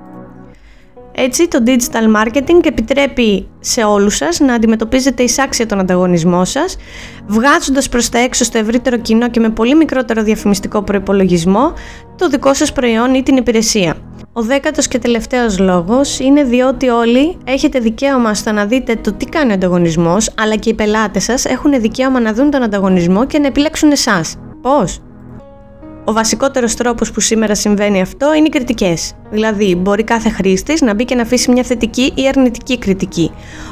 Έτσι, 1.12 1.48
το 1.48 1.58
digital 1.66 2.22
marketing 2.22 2.66
επιτρέπει 2.66 3.48
σε 3.60 3.84
όλους 3.84 4.16
σας 4.16 4.40
να 4.40 4.54
αντιμετωπίζετε 4.54 5.22
εισάξια 5.22 5.66
τον 5.66 5.78
ανταγωνισμό 5.80 6.44
σας, 6.44 6.76
βγάζοντας 7.26 7.88
προς 7.88 8.08
τα 8.08 8.18
έξω 8.18 8.44
στο 8.44 8.58
ευρύτερο 8.58 8.96
κοινό 8.96 9.30
και 9.30 9.40
με 9.40 9.48
πολύ 9.48 9.74
μικρότερο 9.74 10.22
διαφημιστικό 10.22 10.82
προϋπολογισμό 10.82 11.72
το 12.16 12.28
δικό 12.28 12.54
σας 12.54 12.72
προϊόν 12.72 13.14
ή 13.14 13.22
την 13.22 13.36
υπηρεσία. 13.36 13.96
Ο 14.32 14.42
δέκατος 14.42 14.88
και 14.88 14.98
τελευταίος 14.98 15.58
λόγος 15.58 16.18
είναι 16.18 16.42
διότι 16.42 16.88
όλοι 16.88 17.38
έχετε 17.44 17.78
δικαίωμα 17.78 18.34
στο 18.34 18.52
να 18.52 18.66
δείτε 18.66 18.96
το 18.96 19.12
τι 19.12 19.24
κάνει 19.24 19.50
ο 19.50 19.54
ανταγωνισμός, 19.54 20.30
αλλά 20.38 20.56
και 20.56 20.68
οι 20.70 20.74
πελάτες 20.74 21.24
σας 21.24 21.44
έχουν 21.44 21.80
δικαίωμα 21.80 22.20
να 22.20 22.32
δουν 22.32 22.50
τον 22.50 22.62
ανταγωνισμό 22.62 23.26
και 23.26 23.38
να 23.38 23.46
επιλέξουν 23.46 23.90
εσάς. 23.90 24.36
Πώς; 24.62 25.00
Ο 26.04 26.12
βασικότερος 26.12 26.74
τρόπος 26.74 27.12
που 27.12 27.20
σήμερα 27.20 27.54
συμβαίνει 27.54 28.00
αυτό 28.00 28.34
είναι 28.34 28.46
οι 28.46 28.48
κριτικές. 28.48 29.12
Δηλαδή, 29.30 29.74
μπορεί 29.76 30.04
κάθε 30.04 30.28
χρήστης 30.28 30.80
να 30.80 30.94
μπει 30.94 31.04
και 31.04 31.14
να 31.14 31.22
αφήσει 31.22 31.50
μια 31.50 31.62
θετική 31.62 32.12
ή 32.14 32.28
αρνητική 32.28 32.78
κριτική. 32.78 33.30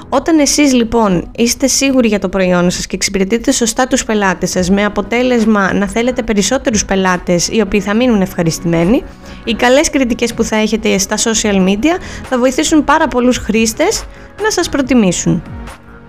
Όταν 0.08 0.38
εσείς 0.38 0.72
λοιπόν 0.72 1.30
είστε 1.36 1.66
σίγουροι 1.66 2.08
για 2.08 2.18
το 2.18 2.28
προϊόν 2.28 2.70
σας 2.70 2.86
και 2.86 2.96
εξυπηρετείτε 2.96 3.52
σωστά 3.52 3.86
τους 3.86 4.04
πελάτες 4.04 4.50
σας, 4.50 4.70
με 4.70 4.84
αποτέλεσμα 4.84 5.72
να 5.72 5.86
θέλετε 5.86 6.22
περισσότερους 6.22 6.84
πελάτες 6.84 7.48
οι 7.48 7.60
οποίοι 7.60 7.80
θα 7.80 7.94
μείνουν 7.94 8.20
ευχαριστημένοι, 8.20 9.02
οι 9.44 9.54
καλές 9.54 9.90
κριτικές 9.90 10.34
που 10.34 10.44
θα 10.44 10.56
έχετε 10.56 10.98
στα 10.98 11.16
social 11.16 11.68
media 11.68 11.98
θα 12.28 12.38
βοηθήσουν 12.38 12.84
πάρα 12.84 13.08
πολλούς 13.08 13.36
χρήστες 13.36 14.04
να 14.42 14.50
σας 14.50 14.68
προτιμήσουν. 14.68 15.42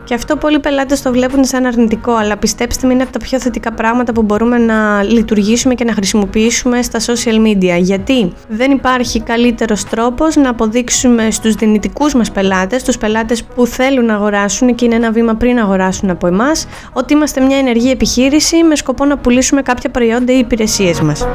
Και 0.10 0.16
αυτό 0.16 0.36
πολλοί 0.36 0.60
πελάτες 0.60 1.02
το 1.02 1.12
βλέπουν 1.12 1.46
σαν 1.46 1.66
αρνητικό, 1.66 2.12
αλλά 2.12 2.38
πιστέψτε 2.38 2.88
με 2.88 2.94
είναι 2.94 3.04
από 3.04 3.12
τα 3.12 3.20
πιο 3.20 3.40
θετικά 3.40 3.72
πράγματα 3.72 4.12
που 4.14 4.22
μπορούμε 4.22 4.58
να 4.58 5.04
λειτουργήσουμε 5.04 5.74
και 5.74 5.84
να 5.84 5.94
χρησιμοποιήσουμε 5.94 6.82
στα 6.82 7.00
social 7.00 7.48
media. 7.48 7.80
Γιατί 7.80 8.34
δεν 8.48 8.72
υπάρχει 8.72 9.22
καλύτερος 9.22 9.84
τρόπος 9.84 10.36
να 10.36 10.50
αποδείξουμε 10.50 11.32
στους 11.32 11.54
δυνητικούς 11.54 12.14
μας 12.14 12.32
πελάτες, 12.32 12.82
στου 12.82 12.98
πελάτες 12.98 13.44
που 13.44 13.66
θέλουν 13.66 14.06
να 14.06 14.14
αγοράσουν 14.14 14.76
και 14.76 14.86
είναι 14.86 14.96
ένα 14.96 15.12
βήμα 15.12 15.36
πριν 15.36 15.60
αγοράσουν 15.60 16.10
από 16.10 16.28
εμάς, 16.28 16.68
ότι 16.94 17.14
είμαστε 17.14 17.42
μια 17.42 17.58
ενεργή 17.58 17.92
επιχείρηση 17.92 18.64
με 18.64 18.76
σκοπό 18.76 19.06
να 19.06 19.18
πουλήσουμε 19.18 19.62
κάποια 19.62 19.90
προϊόντα 19.90 20.34
ή 20.34 20.38
υπηρεσίες 20.38 21.02
μας. 21.02 21.28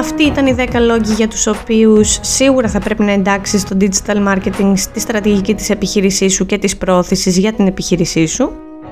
Αυτοί 0.00 0.24
ήταν 0.24 0.46
οι 0.46 0.54
10 0.58 0.66
λόγοι 0.80 1.12
για 1.12 1.28
τους 1.28 1.46
οποίους 1.46 2.18
σίγουρα 2.22 2.68
θα 2.68 2.78
πρέπει 2.78 3.02
να 3.02 3.12
εντάξεις 3.12 3.64
το 3.64 3.76
digital 3.80 4.28
marketing 4.28 4.72
στη 4.76 5.00
στρατηγική 5.00 5.54
της 5.54 5.70
επιχείρησής 5.70 6.34
σου 6.34 6.46
και 6.46 6.58
της 6.58 6.76
πρόθεσης 6.76 7.38
για 7.38 7.52
την 7.52 7.66
επιχείρησή 7.66 8.26
σου. 8.26 8.50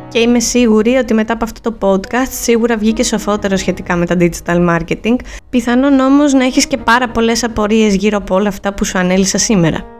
Και 0.08 0.18
είμαι 0.18 0.40
σίγουρη 0.40 0.94
ότι 0.94 1.14
μετά 1.14 1.32
από 1.32 1.44
αυτό 1.44 1.70
το 1.70 1.76
podcast 1.80 2.30
σίγουρα 2.30 2.76
βγήκε 2.76 3.02
σοφότερο 3.04 3.56
σχετικά 3.56 3.96
με 3.96 4.06
τα 4.06 4.16
digital 4.18 4.68
marketing. 4.68 5.16
Πιθανόν 5.50 6.00
όμως 6.00 6.32
να 6.32 6.44
έχεις 6.44 6.66
και 6.66 6.76
πάρα 6.76 7.08
πολλές 7.08 7.44
απορίες 7.44 7.94
γύρω 7.94 8.16
από 8.16 8.34
όλα 8.34 8.48
αυτά 8.48 8.74
που 8.74 8.84
σου 8.84 8.98
ανέλησα 8.98 9.38
σήμερα. 9.38 9.97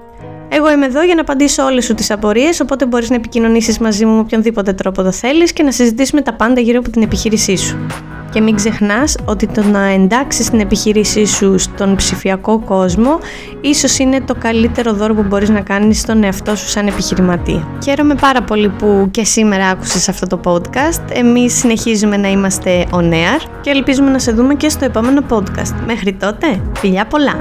Εγώ 0.49 0.71
είμαι 0.71 0.87
εδώ 0.87 1.03
για 1.03 1.15
να 1.15 1.21
απαντήσω 1.21 1.65
όλες 1.65 1.85
σου 1.85 1.95
τις 1.95 2.11
απορίες, 2.11 2.61
οπότε 2.61 2.87
μπορείς 2.87 3.11
να 3.11 3.17
επικοινωνήσεις 3.17 3.79
μαζί 3.79 4.05
μου 4.05 4.15
με 4.15 4.21
οποιονδήποτε 4.21 4.73
τρόπο 4.73 5.03
το 5.03 5.13
θέλεις 5.13 5.53
και 5.53 5.63
να 5.63 5.73
συζητήσουμε 5.73 6.21
τα 6.21 6.35
πάντα 6.35 6.61
γύρω 6.61 6.79
από 6.79 6.91
την 6.91 7.03
επιχείρησή 7.03 7.57
σου. 7.57 7.87
Και 8.33 8.41
μην 8.41 8.55
ξεχνάς 8.57 9.17
ότι 9.25 9.47
το 9.47 9.63
να 9.63 9.87
εντάξεις 9.87 10.51
την 10.51 10.61
επιχείρησή 10.61 11.27
σου 11.27 11.59
στον 11.59 11.97
ψηφιακό 11.97 12.59
κόσμο 12.59 13.19
ίσως 13.61 13.99
είναι 13.99 14.21
το 14.21 14.35
καλύτερο 14.35 14.93
δώρο 14.93 15.15
που 15.15 15.23
μπορείς 15.23 15.49
να 15.49 15.61
κάνεις 15.61 16.01
στον 16.01 16.23
εαυτό 16.23 16.57
σου 16.57 16.69
σαν 16.69 16.87
επιχειρηματία. 16.87 17.69
Χαίρομαι 17.85 18.15
πάρα 18.15 18.43
πολύ 18.43 18.69
που 18.69 19.09
και 19.11 19.25
σήμερα 19.25 19.67
άκουσες 19.67 20.09
αυτό 20.09 20.27
το 20.27 20.41
podcast. 20.45 21.03
Εμείς 21.13 21.59
συνεχίζουμε 21.59 22.17
να 22.17 22.29
είμαστε 22.29 22.87
on 22.91 23.13
air 23.13 23.49
και 23.61 23.71
ελπίζουμε 23.71 24.11
να 24.11 24.19
σε 24.19 24.33
δούμε 24.33 24.55
και 24.55 24.69
στο 24.69 24.85
επόμενο 24.85 25.23
podcast. 25.29 25.75
Μέχρι 25.87 26.13
τότε, 26.13 26.61
φιλιά 26.79 27.07
πολλά! 27.07 27.37